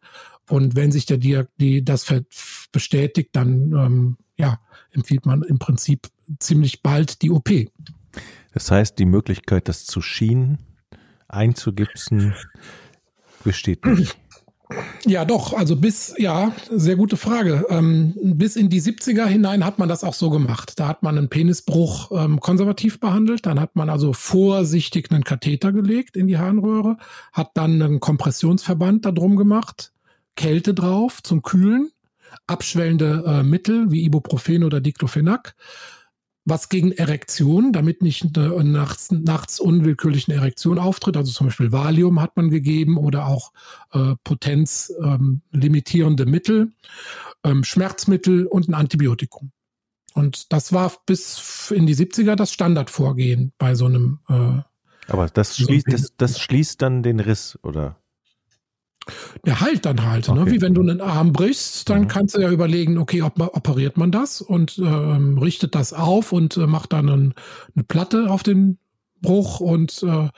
Und 0.49 0.77
wenn 0.77 0.93
sich 0.93 1.07
der 1.07 1.19
die 1.19 1.85
das 1.85 2.07
bestätigt, 2.71 3.31
dann 3.33 3.73
ähm, 3.73 4.17
ja, 4.37 4.61
empfiehlt 4.93 5.27
man 5.27 5.43
im 5.43 5.59
Prinzip 5.59 6.09
ziemlich 6.39 6.83
bald 6.83 7.23
die 7.23 7.31
OP. 7.31 7.51
Das 8.53 8.71
heißt, 8.71 8.99
die 8.99 9.05
Möglichkeit, 9.07 9.69
das 9.69 9.85
zu 9.85 10.01
schienen, 10.01 10.59
einzugipsen, 11.29 12.35
besteht 13.43 13.85
nicht. 13.85 14.17
Ja, 15.07 15.25
doch. 15.25 15.53
Also 15.53 15.77
bis, 15.77 16.15
ja, 16.19 16.53
sehr 16.71 16.97
gute 16.97 17.17
Frage. 17.17 17.67
Ähm, 17.69 18.15
bis 18.17 18.57
in 18.57 18.69
die 18.69 18.81
70er 18.81 19.27
hinein 19.27 19.65
hat 19.65 19.79
man 19.79 19.89
das 19.89 20.05
auch 20.05 20.15
so 20.15 20.31
gemacht. 20.31 20.75
Da 20.77 20.89
hat 20.89 21.03
man 21.03 21.19
einen 21.19 21.29
Penisbruch 21.29 22.11
ähm, 22.13 22.41
konservativ 22.41 23.01
behandelt. 23.01 23.47
Dann 23.47 23.61
hat 23.61 23.77
man 23.77 23.91
also 23.91 24.13
vorsichtig 24.13 25.11
einen 25.11 25.25
Katheter 25.25 25.73
gelegt 25.73 26.17
in 26.17 26.27
die 26.27 26.39
Harnröhre, 26.39 26.97
hat 27.33 27.51
dann 27.55 27.83
einen 27.83 28.01
Kompressionsverband 28.01 29.05
da 29.05 29.13
drum 29.13 29.37
gemacht, 29.37 29.93
Kälte 30.37 30.75
drauf 30.75 31.23
zum 31.23 31.43
Kühlen, 31.43 31.91
abschwellende 32.47 33.25
äh, 33.27 33.43
Mittel 33.43 33.91
wie 33.91 34.05
Ibuprofen 34.05 34.65
oder 34.65 34.81
Diclofenac, 34.81 35.55
was 36.45 36.69
gegen 36.69 36.93
Erektion, 36.93 37.73
damit 37.73 38.03
nicht 38.03 38.37
eine, 38.37 38.63
nachts, 38.65 39.11
nachts 39.11 39.59
unwillkürlich 39.61 40.29
eine 40.29 40.37
Erektion 40.39 40.79
auftritt. 40.79 41.17
Also 41.17 41.33
zum 41.33 41.47
Beispiel 41.47 41.73
Valium 41.73 42.21
hat 42.21 42.37
man 42.37 42.51
gegeben 42.51 42.99
oder 42.99 43.27
auch 43.27 43.53
äh, 43.93 44.15
potenzlimitierende 44.25 46.25
ähm, 46.25 46.31
Mittel, 46.31 46.73
ähm, 47.45 47.65
Schmerzmittel 47.65 48.47
und 48.47 48.69
ein 48.69 48.75
Antibiotikum. 48.75 49.53
Und 50.13 50.53
das 50.53 50.73
war 50.73 50.93
bis 51.07 51.71
in 51.71 51.87
die 51.87 51.97
70er 51.97 52.37
das 52.37 52.53
Standardvorgehen 52.53 53.53
bei 53.59 53.75
so 53.75 53.87
einem. 53.87 54.21
Äh, 54.29 54.61
Aber 55.09 55.29
das 55.33 55.57
schließt, 55.57 55.91
so 55.91 55.97
das, 55.97 56.15
das 56.17 56.39
schließt 56.39 56.83
dann 56.83 57.03
den 57.03 57.21
Riss, 57.21 57.59
oder? 57.63 57.97
Der 59.45 59.61
heilt 59.61 59.85
dann 59.85 60.05
halt. 60.05 60.29
Ne? 60.29 60.35
Okay. 60.35 60.45
Ne? 60.45 60.51
Wie 60.53 60.61
wenn 60.63 60.75
du 60.75 60.81
einen 60.81 61.01
Arm 61.01 61.33
brichst, 61.33 61.89
dann 61.89 62.03
mhm. 62.03 62.09
kannst 62.09 62.35
du 62.35 62.41
ja 62.41 62.51
überlegen, 62.51 62.99
okay, 62.99 63.23
ob 63.23 63.39
man, 63.39 63.49
operiert 63.49 63.97
man 63.97 64.11
das 64.11 64.41
und 64.41 64.79
ähm, 64.79 65.39
richtet 65.39 65.75
das 65.75 65.93
auf 65.93 66.33
und 66.33 66.57
äh, 66.57 66.67
macht 66.67 66.93
dann 66.93 67.09
ein, 67.09 67.35
eine 67.75 67.85
Platte 67.85 68.31
auf 68.31 68.43
den 68.43 68.79
Bruch 69.21 69.61
und 69.61 70.03
äh, 70.03 70.29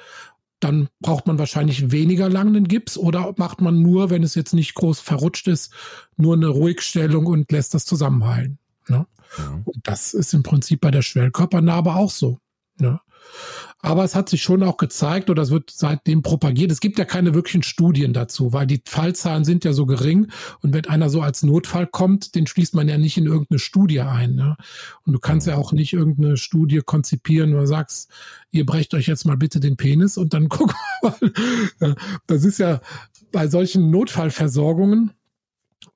dann 0.60 0.88
braucht 1.00 1.26
man 1.26 1.38
wahrscheinlich 1.38 1.92
weniger 1.92 2.28
lang 2.28 2.48
einen 2.48 2.66
Gips 2.66 2.96
oder 2.96 3.34
macht 3.36 3.60
man 3.60 3.82
nur, 3.82 4.10
wenn 4.10 4.22
es 4.22 4.34
jetzt 4.34 4.54
nicht 4.54 4.74
groß 4.74 5.00
verrutscht 5.00 5.48
ist, 5.48 5.72
nur 6.16 6.34
eine 6.34 6.48
Ruhigstellung 6.48 7.26
und 7.26 7.52
lässt 7.52 7.74
das 7.74 7.84
zusammenheilen. 7.84 8.58
Ne? 8.88 9.06
Mhm. 9.38 9.62
Und 9.64 9.80
das 9.82 10.14
ist 10.14 10.32
im 10.32 10.42
Prinzip 10.42 10.80
bei 10.80 10.90
der 10.90 11.02
Schwellkörpernarbe 11.02 11.94
auch 11.94 12.10
so. 12.10 12.38
Ne? 12.78 13.00
Aber 13.80 14.04
es 14.04 14.14
hat 14.14 14.28
sich 14.28 14.42
schon 14.42 14.62
auch 14.62 14.78
gezeigt 14.78 15.30
oder 15.30 15.42
es 15.42 15.50
wird 15.50 15.70
seitdem 15.70 16.22
propagiert. 16.22 16.72
Es 16.72 16.80
gibt 16.80 16.98
ja 16.98 17.04
keine 17.04 17.34
wirklichen 17.34 17.62
Studien 17.62 18.12
dazu, 18.12 18.52
weil 18.52 18.66
die 18.66 18.82
Fallzahlen 18.84 19.44
sind 19.44 19.64
ja 19.64 19.72
so 19.72 19.86
gering. 19.86 20.28
Und 20.62 20.72
wenn 20.72 20.86
einer 20.86 21.08
so 21.08 21.20
als 21.20 21.42
Notfall 21.42 21.86
kommt, 21.86 22.34
den 22.34 22.46
schließt 22.46 22.74
man 22.74 22.88
ja 22.88 22.98
nicht 22.98 23.16
in 23.16 23.26
irgendeine 23.26 23.58
Studie 23.58 24.00
ein. 24.00 24.34
Ne? 24.34 24.56
Und 25.04 25.12
du 25.12 25.18
kannst 25.20 25.46
ja 25.46 25.56
auch 25.56 25.72
nicht 25.72 25.92
irgendeine 25.92 26.36
Studie 26.36 26.80
konzipieren, 26.84 27.54
wo 27.54 27.60
du 27.60 27.66
sagst, 27.66 28.10
ihr 28.50 28.66
brecht 28.66 28.92
euch 28.94 29.06
jetzt 29.06 29.24
mal 29.24 29.36
bitte 29.36 29.60
den 29.60 29.76
Penis 29.76 30.16
und 30.16 30.34
dann 30.34 30.48
guck 30.48 30.74
mal. 31.02 31.94
Das 32.26 32.44
ist 32.44 32.58
ja 32.58 32.80
bei 33.30 33.46
solchen 33.46 33.90
Notfallversorgungen, 33.90 35.12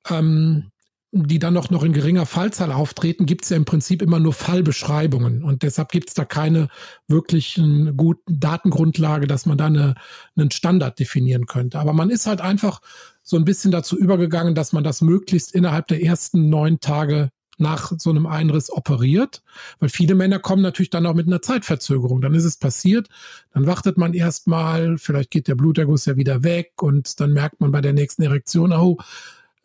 ähm, 0.09 0.70
die 1.13 1.39
dann 1.39 1.57
auch 1.57 1.69
noch 1.69 1.83
in 1.83 1.91
geringer 1.91 2.25
Fallzahl 2.25 2.71
auftreten, 2.71 3.25
gibt 3.25 3.43
es 3.43 3.49
ja 3.49 3.57
im 3.57 3.65
Prinzip 3.65 4.01
immer 4.01 4.19
nur 4.19 4.33
Fallbeschreibungen. 4.33 5.43
Und 5.43 5.63
deshalb 5.63 5.91
gibt 5.91 6.07
es 6.07 6.13
da 6.13 6.23
keine 6.23 6.69
wirklichen 7.07 7.97
guten 7.97 8.39
Datengrundlage, 8.39 9.27
dass 9.27 9.45
man 9.45 9.57
da 9.57 9.65
eine, 9.65 9.95
einen 10.37 10.51
Standard 10.51 10.99
definieren 10.99 11.47
könnte. 11.47 11.79
Aber 11.79 11.91
man 11.91 12.09
ist 12.09 12.27
halt 12.27 12.39
einfach 12.39 12.81
so 13.23 13.35
ein 13.35 13.45
bisschen 13.45 13.71
dazu 13.71 13.97
übergegangen, 13.97 14.55
dass 14.55 14.71
man 14.71 14.85
das 14.85 15.01
möglichst 15.01 15.53
innerhalb 15.53 15.87
der 15.87 16.01
ersten 16.01 16.49
neun 16.49 16.79
Tage 16.79 17.29
nach 17.57 17.91
so 17.97 18.09
einem 18.09 18.25
Einriss 18.25 18.71
operiert, 18.71 19.43
weil 19.79 19.89
viele 19.89 20.15
Männer 20.15 20.39
kommen 20.39 20.63
natürlich 20.63 20.89
dann 20.89 21.05
auch 21.05 21.13
mit 21.13 21.27
einer 21.27 21.41
Zeitverzögerung. 21.41 22.21
Dann 22.21 22.33
ist 22.33 22.45
es 22.45 22.57
passiert, 22.57 23.07
dann 23.53 23.67
wartet 23.67 23.97
man 23.97 24.13
erstmal, 24.13 24.97
vielleicht 24.97 25.29
geht 25.29 25.47
der 25.47 25.55
Bluterguss 25.55 26.05
ja 26.05 26.15
wieder 26.15 26.43
weg 26.43 26.71
und 26.81 27.19
dann 27.19 27.33
merkt 27.33 27.61
man 27.61 27.71
bei 27.71 27.81
der 27.81 27.93
nächsten 27.93 28.23
Erektion, 28.23 28.73
oh, 28.73 28.97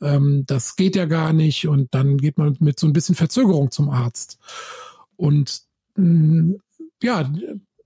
ähm, 0.01 0.45
das 0.47 0.77
geht 0.77 0.97
ja 0.97 1.07
gar 1.07 1.33
nicht 1.33 1.69
und 1.69 1.95
dann 1.95 2.19
geht 2.19 2.39
man 2.39 2.57
mit 2.61 2.79
so 2.79 2.87
ein 2.87 2.93
bisschen 2.93 3.15
Verzögerung 3.15 3.71
zum 3.71 3.91
Arzt. 3.91 4.39
Und 5.17 5.63
mh, 5.97 6.05
mm, 6.05 6.61
ja, 7.03 7.31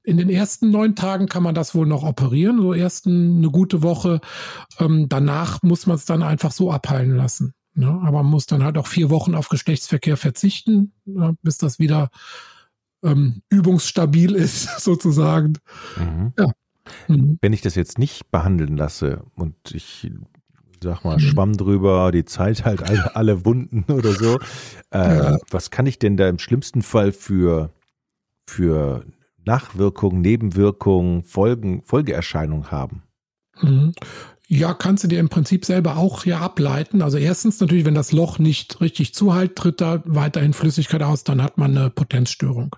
in 0.02 0.16
den 0.16 0.30
ersten 0.30 0.70
neun 0.70 0.96
Tagen 0.96 1.26
kann 1.26 1.42
man 1.42 1.54
das 1.54 1.74
wohl 1.74 1.86
noch 1.86 2.02
operieren, 2.02 2.58
so 2.58 2.72
ersten 2.72 3.38
eine 3.38 3.50
gute 3.50 3.82
Woche. 3.82 4.20
Ähm, 4.78 5.08
danach 5.08 5.62
muss 5.62 5.86
man 5.86 5.96
es 5.96 6.04
dann 6.04 6.22
einfach 6.22 6.52
so 6.52 6.72
abheilen 6.72 7.16
lassen. 7.16 7.54
Ne? 7.74 7.88
Aber 7.88 8.22
man 8.22 8.30
muss 8.30 8.46
dann 8.46 8.64
halt 8.64 8.78
auch 8.78 8.86
vier 8.86 9.10
Wochen 9.10 9.34
auf 9.34 9.48
Geschlechtsverkehr 9.48 10.16
verzichten, 10.16 10.92
ne? 11.04 11.36
bis 11.42 11.58
das 11.58 11.78
wieder 11.78 12.10
ähm, 13.04 13.42
übungsstabil 13.50 14.34
ist, 14.34 14.64
sozusagen. 14.80 15.54
Mhm. 15.96 16.32
Ja. 16.38 16.52
Mhm. 17.08 17.38
Wenn 17.40 17.52
ich 17.52 17.60
das 17.60 17.74
jetzt 17.74 17.98
nicht 17.98 18.30
behandeln 18.30 18.76
lasse 18.76 19.22
und 19.36 19.54
ich 19.72 20.10
sag 20.82 21.04
mal, 21.04 21.16
mhm. 21.16 21.20
Schwamm 21.20 21.56
drüber, 21.56 22.10
die 22.12 22.24
Zeit 22.24 22.64
halt 22.64 22.82
alle, 22.82 23.14
alle 23.16 23.44
Wunden 23.44 23.84
oder 23.92 24.12
so. 24.12 24.38
Äh, 24.90 25.16
ja. 25.16 25.38
Was 25.50 25.70
kann 25.70 25.86
ich 25.86 25.98
denn 25.98 26.16
da 26.16 26.28
im 26.28 26.38
schlimmsten 26.38 26.82
Fall 26.82 27.12
für, 27.12 27.70
für 28.46 29.04
Nachwirkungen, 29.44 30.20
Nebenwirkungen, 30.20 31.22
Folgen, 31.22 31.82
Folgeerscheinungen 31.82 32.70
haben? 32.70 33.02
Ja, 34.52 34.74
kannst 34.74 35.04
du 35.04 35.08
dir 35.08 35.20
im 35.20 35.28
Prinzip 35.28 35.64
selber 35.64 35.96
auch 35.96 36.24
hier 36.24 36.40
ableiten. 36.40 37.02
Also 37.02 37.18
erstens 37.18 37.60
natürlich, 37.60 37.84
wenn 37.84 37.94
das 37.94 38.10
Loch 38.10 38.40
nicht 38.40 38.80
richtig 38.80 39.14
zuhält, 39.14 39.54
tritt 39.54 39.80
da 39.80 40.02
weiterhin 40.06 40.54
Flüssigkeit 40.54 41.04
aus, 41.04 41.22
dann 41.22 41.40
hat 41.40 41.56
man 41.56 41.78
eine 41.78 41.88
Potenzstörung. 41.88 42.74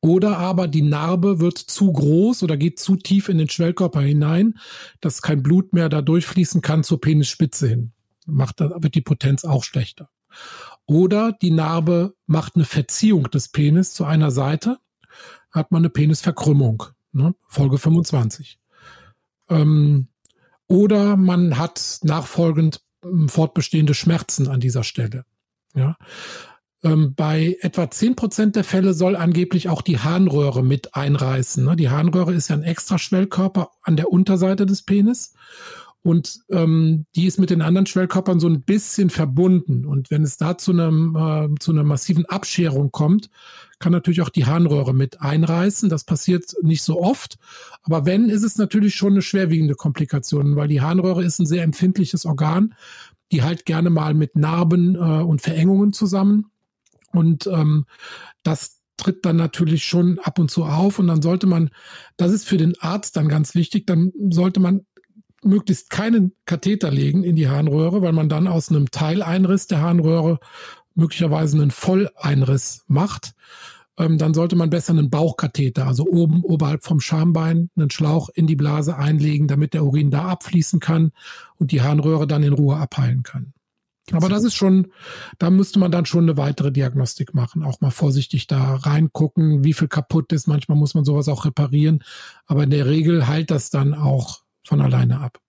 Oder 0.00 0.38
aber 0.38 0.66
die 0.66 0.80
Narbe 0.80 1.38
wird 1.38 1.58
zu 1.58 1.92
groß 1.92 2.42
oder 2.42 2.56
geht 2.56 2.78
zu 2.78 2.96
tief 2.96 3.28
in 3.28 3.36
den 3.36 3.50
Schwellkörper 3.50 4.00
hinein, 4.00 4.54
dass 5.02 5.20
kein 5.20 5.42
Blut 5.42 5.74
mehr 5.74 5.90
da 5.90 6.00
durchfließen 6.00 6.62
kann 6.62 6.84
zur 6.84 7.02
Penisspitze 7.02 7.68
hin. 7.68 7.92
Macht, 8.24 8.60
wird 8.60 8.94
die 8.94 9.02
Potenz 9.02 9.44
auch 9.44 9.62
schlechter. 9.64 10.08
Oder 10.86 11.32
die 11.32 11.50
Narbe 11.50 12.14
macht 12.24 12.56
eine 12.56 12.64
Verziehung 12.64 13.30
des 13.30 13.48
Penis 13.48 13.92
zu 13.92 14.06
einer 14.06 14.30
Seite, 14.30 14.78
hat 15.50 15.70
man 15.70 15.82
eine 15.82 15.90
Penisverkrümmung. 15.90 16.82
Ne? 17.12 17.34
Folge 17.46 17.76
25. 17.76 18.58
Ähm, 19.50 20.06
oder 20.70 21.16
man 21.16 21.58
hat 21.58 21.98
nachfolgend 22.04 22.80
hm, 23.02 23.28
fortbestehende 23.28 23.92
Schmerzen 23.92 24.48
an 24.48 24.60
dieser 24.60 24.84
Stelle. 24.84 25.24
Ja. 25.74 25.96
Ähm, 26.82 27.14
bei 27.14 27.56
etwa 27.60 27.90
zehn 27.90 28.14
Prozent 28.14 28.54
der 28.54 28.62
Fälle 28.64 28.94
soll 28.94 29.16
angeblich 29.16 29.68
auch 29.68 29.82
die 29.82 29.98
Harnröhre 29.98 30.62
mit 30.62 30.94
einreißen. 30.94 31.64
Ne? 31.64 31.74
Die 31.74 31.90
Harnröhre 31.90 32.32
ist 32.32 32.48
ja 32.48 32.56
ein 32.56 32.62
extra 32.62 32.98
Schwellkörper 32.98 33.70
an 33.82 33.96
der 33.96 34.12
Unterseite 34.12 34.64
des 34.64 34.82
Penis. 34.82 35.34
Und 36.02 36.40
ähm, 36.50 37.04
die 37.14 37.26
ist 37.26 37.38
mit 37.38 37.50
den 37.50 37.60
anderen 37.60 37.86
Schwellkörpern 37.86 38.40
so 38.40 38.48
ein 38.48 38.62
bisschen 38.62 39.10
verbunden. 39.10 39.84
Und 39.84 40.10
wenn 40.10 40.22
es 40.22 40.38
da 40.38 40.56
zu, 40.56 40.72
einem, 40.72 41.14
äh, 41.14 41.58
zu 41.60 41.72
einer 41.72 41.84
massiven 41.84 42.24
Abscherung 42.24 42.90
kommt, 42.90 43.28
kann 43.78 43.92
natürlich 43.92 44.22
auch 44.22 44.30
die 44.30 44.46
Harnröhre 44.46 44.94
mit 44.94 45.20
einreißen. 45.20 45.90
Das 45.90 46.04
passiert 46.04 46.54
nicht 46.62 46.82
so 46.82 47.02
oft. 47.02 47.36
Aber 47.82 48.06
wenn, 48.06 48.30
ist 48.30 48.44
es 48.44 48.56
natürlich 48.56 48.94
schon 48.94 49.12
eine 49.12 49.22
schwerwiegende 49.22 49.74
Komplikation, 49.74 50.56
weil 50.56 50.68
die 50.68 50.80
Harnröhre 50.80 51.22
ist 51.22 51.38
ein 51.38 51.46
sehr 51.46 51.64
empfindliches 51.64 52.24
Organ. 52.24 52.74
Die 53.30 53.42
halt 53.42 53.64
gerne 53.64 53.90
mal 53.90 54.14
mit 54.14 54.36
Narben 54.36 54.96
äh, 54.96 54.98
und 54.98 55.40
Verengungen 55.40 55.92
zusammen. 55.92 56.46
Und 57.12 57.46
ähm, 57.46 57.84
das 58.42 58.80
tritt 58.96 59.24
dann 59.24 59.36
natürlich 59.36 59.84
schon 59.84 60.18
ab 60.18 60.38
und 60.38 60.50
zu 60.50 60.64
auf 60.64 60.98
und 60.98 61.06
dann 61.06 61.22
sollte 61.22 61.46
man, 61.46 61.70
das 62.16 62.32
ist 62.32 62.46
für 62.46 62.58
den 62.58 62.74
Arzt 62.80 63.16
dann 63.16 63.28
ganz 63.28 63.54
wichtig, 63.54 63.86
dann 63.86 64.12
sollte 64.30 64.60
man 64.60 64.84
möglichst 65.42 65.90
keinen 65.90 66.32
Katheter 66.44 66.90
legen 66.90 67.24
in 67.24 67.36
die 67.36 67.48
Harnröhre, 67.48 68.02
weil 68.02 68.12
man 68.12 68.28
dann 68.28 68.46
aus 68.46 68.70
einem 68.70 68.90
Teileinriss 68.90 69.66
der 69.66 69.80
Harnröhre 69.80 70.38
möglicherweise 70.94 71.56
einen 71.56 71.70
Volleinriss 71.70 72.84
macht. 72.86 73.32
Ähm, 73.98 74.18
dann 74.18 74.34
sollte 74.34 74.56
man 74.56 74.70
besser 74.70 74.92
einen 74.92 75.10
Bauchkatheter, 75.10 75.86
also 75.86 76.06
oben 76.06 76.42
oberhalb 76.42 76.84
vom 76.84 77.00
Schambein, 77.00 77.70
einen 77.76 77.90
Schlauch 77.90 78.28
in 78.34 78.46
die 78.46 78.56
Blase 78.56 78.96
einlegen, 78.96 79.46
damit 79.46 79.74
der 79.74 79.84
Urin 79.84 80.10
da 80.10 80.28
abfließen 80.28 80.80
kann 80.80 81.12
und 81.56 81.72
die 81.72 81.82
Harnröhre 81.82 82.26
dann 82.26 82.42
in 82.42 82.52
Ruhe 82.52 82.76
abheilen 82.76 83.22
kann. 83.22 83.52
Aber 84.12 84.28
das 84.28 84.44
ist 84.44 84.54
schon, 84.54 84.88
da 85.38 85.50
müsste 85.50 85.78
man 85.78 85.92
dann 85.92 86.06
schon 86.06 86.24
eine 86.24 86.36
weitere 86.36 86.72
Diagnostik 86.72 87.34
machen, 87.34 87.62
auch 87.62 87.80
mal 87.80 87.90
vorsichtig 87.90 88.46
da 88.46 88.74
reingucken, 88.74 89.64
wie 89.64 89.72
viel 89.72 89.88
kaputt 89.88 90.32
ist. 90.32 90.48
Manchmal 90.48 90.78
muss 90.78 90.94
man 90.94 91.04
sowas 91.04 91.28
auch 91.28 91.44
reparieren, 91.44 92.02
aber 92.46 92.64
in 92.64 92.70
der 92.70 92.86
Regel 92.86 93.28
heilt 93.28 93.50
das 93.50 93.70
dann 93.70 93.94
auch 93.94 94.40
von 94.70 94.80
alleine 94.80 95.20
ab. 95.20 95.40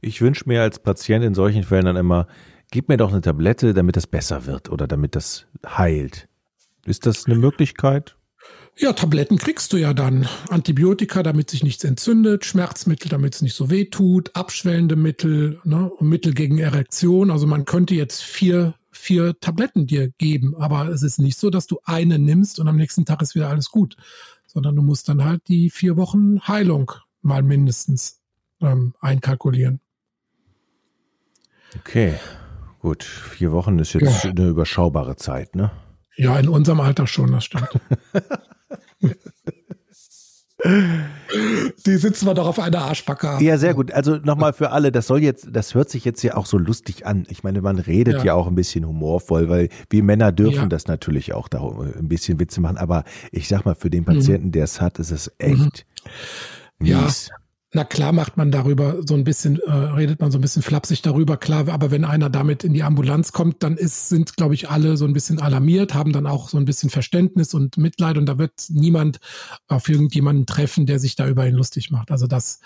Ich 0.00 0.20
wünsche 0.20 0.44
mir 0.46 0.60
als 0.60 0.80
Patient 0.80 1.24
in 1.24 1.34
solchen 1.34 1.62
Fällen 1.62 1.84
dann 1.84 1.96
immer, 1.96 2.26
gib 2.72 2.88
mir 2.88 2.96
doch 2.96 3.12
eine 3.12 3.20
Tablette, 3.20 3.72
damit 3.72 3.96
das 3.96 4.08
besser 4.08 4.46
wird 4.46 4.68
oder 4.68 4.88
damit 4.88 5.14
das 5.14 5.46
heilt. 5.64 6.28
Ist 6.84 7.06
das 7.06 7.26
eine 7.26 7.36
Möglichkeit? 7.36 8.16
Ja, 8.76 8.92
Tabletten 8.92 9.38
kriegst 9.38 9.72
du 9.72 9.76
ja 9.76 9.94
dann. 9.94 10.26
Antibiotika, 10.48 11.22
damit 11.22 11.50
sich 11.50 11.62
nichts 11.62 11.84
entzündet, 11.84 12.44
Schmerzmittel, 12.44 13.08
damit 13.08 13.36
es 13.36 13.42
nicht 13.42 13.54
so 13.54 13.70
weh 13.70 13.84
tut, 13.84 14.34
abschwellende 14.34 14.96
Mittel, 14.96 15.60
ne, 15.62 15.92
Mittel 16.00 16.34
gegen 16.34 16.58
Erektion. 16.58 17.30
Also 17.30 17.46
man 17.46 17.66
könnte 17.66 17.94
jetzt 17.94 18.22
vier, 18.22 18.74
vier 18.90 19.38
Tabletten 19.38 19.86
dir 19.86 20.08
geben, 20.18 20.56
aber 20.56 20.88
es 20.88 21.04
ist 21.04 21.20
nicht 21.20 21.38
so, 21.38 21.48
dass 21.48 21.68
du 21.68 21.78
eine 21.84 22.18
nimmst 22.18 22.58
und 22.58 22.66
am 22.66 22.76
nächsten 22.76 23.04
Tag 23.04 23.22
ist 23.22 23.36
wieder 23.36 23.48
alles 23.48 23.70
gut, 23.70 23.96
sondern 24.48 24.74
du 24.74 24.82
musst 24.82 25.08
dann 25.08 25.24
halt 25.24 25.46
die 25.46 25.70
vier 25.70 25.96
Wochen 25.96 26.40
Heilung 26.48 26.90
mal 27.22 27.44
mindestens 27.44 28.23
ähm, 28.60 28.94
einkalkulieren. 29.00 29.80
Okay, 31.78 32.14
gut. 32.80 33.02
Vier 33.02 33.52
Wochen 33.52 33.78
ist 33.78 33.94
jetzt 33.94 34.24
ja. 34.24 34.30
eine 34.30 34.48
überschaubare 34.48 35.16
Zeit, 35.16 35.56
ne? 35.56 35.70
Ja, 36.16 36.38
in 36.38 36.48
unserem 36.48 36.80
Alter 36.80 37.06
schon, 37.06 37.32
das 37.32 37.44
stimmt. 37.44 37.68
Die 41.84 41.96
sitzen 41.96 42.26
wir 42.26 42.34
doch 42.34 42.46
auf 42.46 42.58
einer 42.58 42.78
Arschbacke. 42.78 43.36
Ja, 43.40 43.58
sehr 43.58 43.74
gut. 43.74 43.92
Also 43.92 44.16
nochmal 44.16 44.54
für 44.54 44.70
alle, 44.70 44.92
das 44.92 45.06
soll 45.08 45.22
jetzt, 45.22 45.48
das 45.50 45.74
hört 45.74 45.90
sich 45.90 46.04
jetzt 46.06 46.22
ja 46.22 46.36
auch 46.36 46.46
so 46.46 46.56
lustig 46.56 47.04
an. 47.06 47.26
Ich 47.28 47.42
meine, 47.42 47.60
man 47.60 47.78
redet 47.78 48.18
ja, 48.18 48.24
ja 48.24 48.34
auch 48.34 48.46
ein 48.46 48.54
bisschen 48.54 48.86
humorvoll, 48.86 49.50
weil 49.50 49.68
wir 49.90 50.02
Männer 50.02 50.32
dürfen 50.32 50.54
ja. 50.54 50.66
das 50.66 50.86
natürlich 50.86 51.34
auch 51.34 51.48
da 51.48 51.60
ein 51.60 52.08
bisschen 52.08 52.40
Witze 52.40 52.62
machen. 52.62 52.78
Aber 52.78 53.04
ich 53.30 53.48
sag 53.48 53.66
mal, 53.66 53.74
für 53.74 53.90
den 53.90 54.04
Patienten, 54.04 54.46
mhm. 54.46 54.52
der 54.52 54.64
es 54.64 54.80
hat, 54.80 54.98
ist 54.98 55.10
es 55.10 55.30
echt 55.38 55.84
mhm. 56.78 56.86
mies. 56.86 57.28
Ja. 57.28 57.36
Na 57.76 57.82
klar 57.82 58.12
macht 58.12 58.36
man 58.36 58.52
darüber 58.52 59.02
so 59.04 59.14
ein 59.14 59.24
bisschen, 59.24 59.58
äh, 59.58 59.70
redet 59.70 60.20
man 60.20 60.30
so 60.30 60.38
ein 60.38 60.40
bisschen 60.40 60.62
flapsig 60.62 61.02
darüber, 61.02 61.36
klar, 61.36 61.68
aber 61.68 61.90
wenn 61.90 62.04
einer 62.04 62.30
damit 62.30 62.62
in 62.62 62.72
die 62.72 62.84
Ambulanz 62.84 63.32
kommt, 63.32 63.64
dann 63.64 63.76
ist, 63.76 64.08
sind, 64.08 64.36
glaube 64.36 64.54
ich, 64.54 64.70
alle 64.70 64.96
so 64.96 65.04
ein 65.04 65.12
bisschen 65.12 65.40
alarmiert, 65.40 65.92
haben 65.92 66.12
dann 66.12 66.28
auch 66.28 66.48
so 66.48 66.56
ein 66.56 66.64
bisschen 66.64 66.88
Verständnis 66.88 67.52
und 67.52 67.76
Mitleid 67.76 68.16
und 68.16 68.26
da 68.26 68.38
wird 68.38 68.52
niemand 68.70 69.18
auf 69.66 69.88
irgendjemanden 69.88 70.46
treffen, 70.46 70.86
der 70.86 71.00
sich 71.00 71.16
da 71.16 71.26
über 71.26 71.48
ihn 71.48 71.56
lustig 71.56 71.90
macht. 71.90 72.12
Also 72.12 72.28
das, 72.28 72.60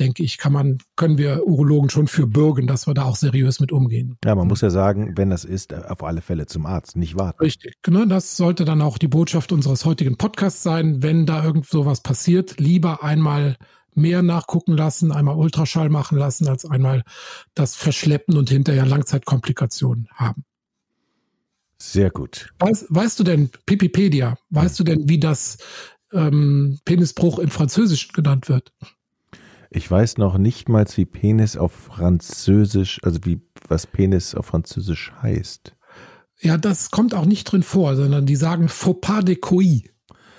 denke 0.00 0.22
ich, 0.22 0.38
kann 0.38 0.52
man, 0.52 0.78
können 0.96 1.18
wir 1.18 1.46
Urologen 1.46 1.90
schon 1.90 2.06
für 2.06 2.26
bürgen, 2.26 2.66
dass 2.66 2.86
wir 2.86 2.94
da 2.94 3.04
auch 3.04 3.16
seriös 3.16 3.60
mit 3.60 3.72
umgehen. 3.72 4.16
Ja, 4.24 4.34
man 4.34 4.48
muss 4.48 4.60
ja 4.60 4.70
sagen, 4.70 5.14
wenn 5.16 5.30
das 5.30 5.44
ist, 5.44 5.72
auf 5.74 6.02
alle 6.02 6.20
Fälle 6.20 6.46
zum 6.46 6.66
Arzt, 6.66 6.96
nicht 6.96 7.16
warten. 7.16 7.42
Richtig, 7.42 7.74
genau, 7.82 8.04
das 8.04 8.36
sollte 8.36 8.64
dann 8.64 8.82
auch 8.82 8.98
die 8.98 9.08
Botschaft 9.08 9.52
unseres 9.52 9.84
heutigen 9.84 10.16
Podcasts 10.16 10.62
sein. 10.62 11.02
Wenn 11.02 11.26
da 11.26 11.44
irgend 11.44 11.66
sowas 11.66 12.02
passiert, 12.02 12.58
lieber 12.58 13.02
einmal 13.02 13.56
mehr 13.96 14.22
nachgucken 14.22 14.76
lassen, 14.76 15.12
einmal 15.12 15.36
Ultraschall 15.36 15.88
machen 15.88 16.18
lassen, 16.18 16.48
als 16.48 16.64
einmal 16.64 17.02
das 17.54 17.74
verschleppen 17.74 18.36
und 18.36 18.50
hinterher 18.50 18.86
Langzeitkomplikationen 18.86 20.08
haben. 20.14 20.44
Sehr 21.78 22.10
gut. 22.10 22.52
Weißt, 22.60 22.86
weißt 22.88 23.20
du 23.20 23.24
denn, 23.24 23.50
Pipipedia, 23.66 24.36
weißt 24.50 24.78
du 24.80 24.84
denn, 24.84 25.08
wie 25.08 25.18
das 25.18 25.58
ähm, 26.12 26.78
Penisbruch 26.84 27.38
im 27.38 27.50
Französischen 27.50 28.12
genannt 28.12 28.48
wird? 28.48 28.72
Ich 29.70 29.90
weiß 29.90 30.18
noch 30.18 30.38
nicht 30.38 30.68
mal, 30.68 30.86
wie 30.94 31.04
Penis 31.04 31.56
auf 31.56 31.72
Französisch, 31.72 33.00
also 33.02 33.18
wie 33.24 33.40
was 33.68 33.86
Penis 33.86 34.34
auf 34.34 34.46
Französisch 34.46 35.12
heißt. 35.20 35.74
Ja, 36.40 36.56
das 36.58 36.90
kommt 36.90 37.14
auch 37.14 37.24
nicht 37.24 37.44
drin 37.44 37.62
vor, 37.62 37.96
sondern 37.96 38.24
die 38.24 38.36
sagen 38.36 38.68
Faux 38.68 39.00
pas 39.00 39.24
de 39.24 39.34
coï. 39.34 39.90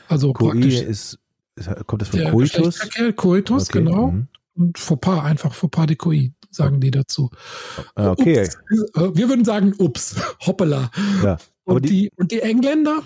Also 0.08 0.32
Coï 0.32 0.52
praktisch. 0.52 0.82
ist 0.82 1.20
Kommt 1.86 2.02
das 2.02 2.10
von 2.10 2.20
der 2.20 2.32
Coitus? 2.32 2.80
Coitus, 3.16 3.70
okay. 3.70 3.80
genau. 3.80 4.12
Mhm. 4.12 4.28
Und 4.56 4.78
Fauxpas, 4.78 5.24
einfach 5.24 5.54
Fauxpas 5.54 5.88
de 5.88 5.96
Coit, 5.96 6.34
sagen 6.50 6.80
die 6.80 6.92
dazu. 6.92 7.30
Ah, 7.96 8.12
okay. 8.12 8.44
Ups. 8.44 8.58
Äh, 8.96 9.16
wir 9.16 9.30
würden 9.30 9.44
sagen, 9.46 9.74
ups, 9.78 10.16
hoppala. 10.46 10.92
Ja, 11.24 11.38
und, 11.66 11.84
die, 11.86 11.90
die, 11.90 12.12
und 12.16 12.32
die 12.32 12.42
Engländer, 12.42 13.04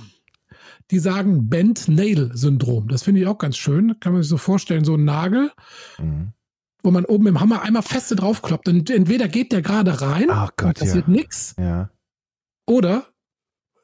die 0.91 0.99
sagen 0.99 1.49
Bent-Nail-Syndrom. 1.49 2.87
Das 2.87 3.03
finde 3.03 3.21
ich 3.21 3.27
auch 3.27 3.37
ganz 3.37 3.57
schön. 3.57 3.99
Kann 3.99 4.13
man 4.13 4.21
sich 4.21 4.29
so 4.29 4.37
vorstellen, 4.37 4.85
so 4.85 4.95
ein 4.95 5.05
Nagel, 5.05 5.51
mhm. 5.97 6.33
wo 6.83 6.91
man 6.91 7.05
oben 7.05 7.27
im 7.27 7.39
Hammer 7.39 7.61
einmal 7.63 7.83
feste 7.83 8.15
draufkloppt. 8.15 8.67
Und 8.67 8.89
entweder 8.89 9.27
geht 9.27 9.51
der 9.51 9.61
gerade 9.61 10.01
rein, 10.01 10.27
Ach 10.29 10.51
Gott, 10.55 10.79
passiert 10.79 11.07
ja. 11.07 11.13
nichts, 11.13 11.55
ja. 11.57 11.89
oder 12.67 13.07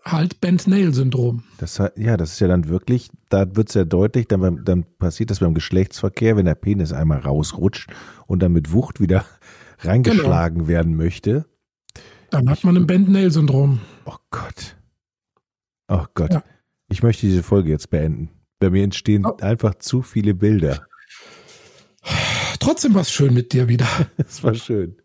halt 0.07 0.39
Bent-Nail-Syndrom. 0.39 1.43
Das, 1.57 1.81
ja, 1.95 2.17
das 2.17 2.33
ist 2.33 2.39
ja 2.39 2.47
dann 2.47 2.69
wirklich, 2.69 3.09
da 3.29 3.55
wird 3.55 3.69
es 3.69 3.75
ja 3.75 3.85
deutlich, 3.85 4.27
dann, 4.27 4.63
dann 4.63 4.85
passiert 4.97 5.31
das 5.31 5.39
beim 5.39 5.53
Geschlechtsverkehr, 5.53 6.37
wenn 6.37 6.45
der 6.45 6.55
Penis 6.55 6.93
einmal 6.93 7.19
rausrutscht 7.19 7.89
und 8.27 8.41
dann 8.41 8.53
mit 8.53 8.71
Wucht 8.71 8.99
wieder 8.99 9.25
reingeschlagen 9.79 10.59
genau. 10.59 10.67
werden 10.67 10.95
möchte. 10.95 11.45
Dann 12.29 12.49
hat 12.49 12.63
man 12.63 12.77
ein 12.77 12.87
Bent-Nail-Syndrom. 12.87 13.79
Oh 14.05 14.17
Gott. 14.29 14.77
Oh 15.87 16.05
Gott. 16.13 16.33
Ja. 16.33 16.43
Ich 16.87 17.03
möchte 17.03 17.25
diese 17.25 17.43
Folge 17.43 17.69
jetzt 17.69 17.89
beenden. 17.89 18.29
Bei 18.59 18.69
mir 18.69 18.83
entstehen 18.83 19.25
oh. 19.25 19.37
einfach 19.41 19.75
zu 19.75 20.01
viele 20.01 20.33
Bilder. 20.33 20.85
Trotzdem 22.59 22.93
war 22.93 23.01
es 23.01 23.11
schön 23.11 23.33
mit 23.33 23.53
dir 23.53 23.67
wieder. 23.67 23.87
Es 24.17 24.43
war 24.43 24.53
schön. 24.53 24.97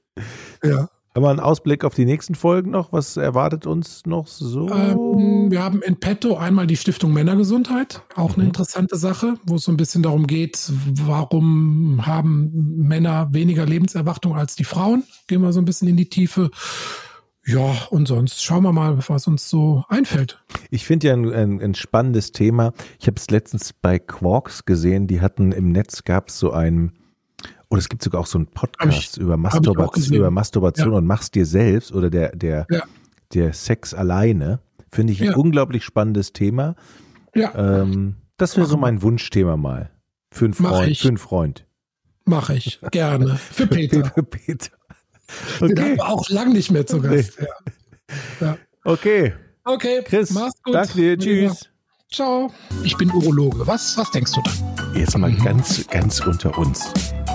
Ja. 0.63 0.89
Haben 1.13 1.25
wir 1.25 1.31
einen 1.31 1.41
Ausblick 1.41 1.85
auf 1.85 1.95
die 1.95 2.05
nächsten 2.05 2.37
Folgen 2.37 2.71
noch? 2.71 2.93
Was 2.93 3.17
erwartet 3.17 3.67
uns 3.67 4.07
noch 4.07 4.29
so? 4.29 4.69
Ähm, 4.69 5.51
wir 5.51 5.61
haben 5.61 5.83
in 5.83 5.99
petto 5.99 6.37
einmal 6.37 6.69
die 6.69 6.77
Stiftung 6.77 7.13
Männergesundheit, 7.13 8.03
auch 8.15 8.35
eine 8.35 8.45
mhm. 8.45 8.51
interessante 8.51 8.97
Sache, 8.97 9.35
wo 9.45 9.57
es 9.57 9.65
so 9.65 9.73
ein 9.73 9.77
bisschen 9.77 10.05
darum 10.05 10.29
geht, 10.29 10.71
warum 11.05 12.07
haben 12.07 12.53
Männer 12.77 13.29
weniger 13.33 13.67
Lebenserwartung 13.67 14.37
als 14.37 14.55
die 14.55 14.63
Frauen? 14.63 15.03
Gehen 15.27 15.43
wir 15.43 15.53
so 15.53 15.61
ein 15.61 15.65
bisschen 15.65 15.89
in 15.89 15.97
die 15.97 16.09
Tiefe. 16.09 16.51
Ja, 17.45 17.75
und 17.91 18.07
sonst 18.07 18.45
schauen 18.45 18.63
wir 18.63 18.73
mal, 18.73 18.99
was 19.09 19.27
uns 19.27 19.49
so 19.49 19.83
einfällt. 19.89 20.41
Ich 20.71 20.85
finde 20.85 21.09
ja 21.09 21.15
ein, 21.15 21.33
ein, 21.33 21.61
ein, 21.61 21.75
spannendes 21.75 22.31
Thema. 22.31 22.73
Ich 23.01 23.09
habe 23.09 23.17
es 23.17 23.29
letztens 23.31 23.73
bei 23.73 23.99
Quarks 23.99 24.65
gesehen, 24.65 25.09
die 25.09 25.21
hatten 25.21 25.51
im 25.51 25.73
Netz 25.73 26.05
gab 26.05 26.29
es 26.29 26.39
so 26.39 26.53
ein 26.53 26.93
und 27.71 27.79
es 27.79 27.89
gibt 27.89 28.03
sogar 28.03 28.21
auch 28.21 28.27
so 28.27 28.37
einen 28.37 28.49
Podcast 28.49 29.17
ich, 29.17 29.23
über, 29.23 29.37
Masturbation, 29.37 30.17
über 30.17 30.31
Masturbation 30.33 30.91
ja. 30.91 30.99
und 30.99 31.07
mach's 31.07 31.31
dir 31.31 31.47
selbst 31.47 31.93
oder 31.93 32.11
der, 32.11 32.35
der, 32.35 32.67
ja. 32.69 32.83
der 33.33 33.53
Sex 33.53 33.95
alleine. 33.95 34.59
Finde 34.91 35.13
ich 35.13 35.21
ein 35.21 35.29
ja. 35.29 35.37
unglaublich 35.37 35.85
spannendes 35.85 36.33
Thema. 36.33 36.75
Ja. 37.33 37.55
Ähm, 37.55 38.17
das 38.39 38.57
wäre 38.57 38.67
so 38.67 38.77
mein 38.77 39.03
Wunschthema 39.03 39.57
mal. 39.57 39.91
Für 40.33 40.47
einen 40.47 40.55
Freund. 40.55 40.99
Für 40.99 41.09
einen 41.09 41.19
Freund. 41.19 41.65
Mache 42.25 42.57
ich. 42.57 42.81
Gerne. 42.91 43.37
Für 43.37 43.67
Peter. 43.69 44.05
Für 44.05 44.25
Peter. 44.25 44.71
Okay. 45.61 45.75
Den 45.75 45.85
haben 45.85 45.97
wir 45.97 46.09
auch 46.09 46.29
lang 46.29 46.53
nicht 46.53 46.73
mehr 46.73 46.87
zu 46.87 47.01
Gast. 47.01 47.39
Nee. 47.39 47.47
Ja. 48.41 48.59
Okay. 48.83 49.33
Okay. 49.63 50.03
Chris, 50.05 50.33
mach's 50.33 50.61
gut. 50.65 50.75
Danke 50.75 50.95
dir. 50.95 51.19
Tschüss. 51.19 51.71
Ciao. 52.11 52.53
Ich 52.83 52.97
bin 52.97 53.13
Urologe. 53.13 53.65
Was, 53.65 53.97
was 53.97 54.11
denkst 54.11 54.33
du 54.33 54.43
da? 54.43 54.99
Jetzt 54.99 55.17
mal 55.17 55.33
ganz, 55.37 55.87
ganz 55.87 56.19
unter 56.19 56.59
uns. 56.59 56.93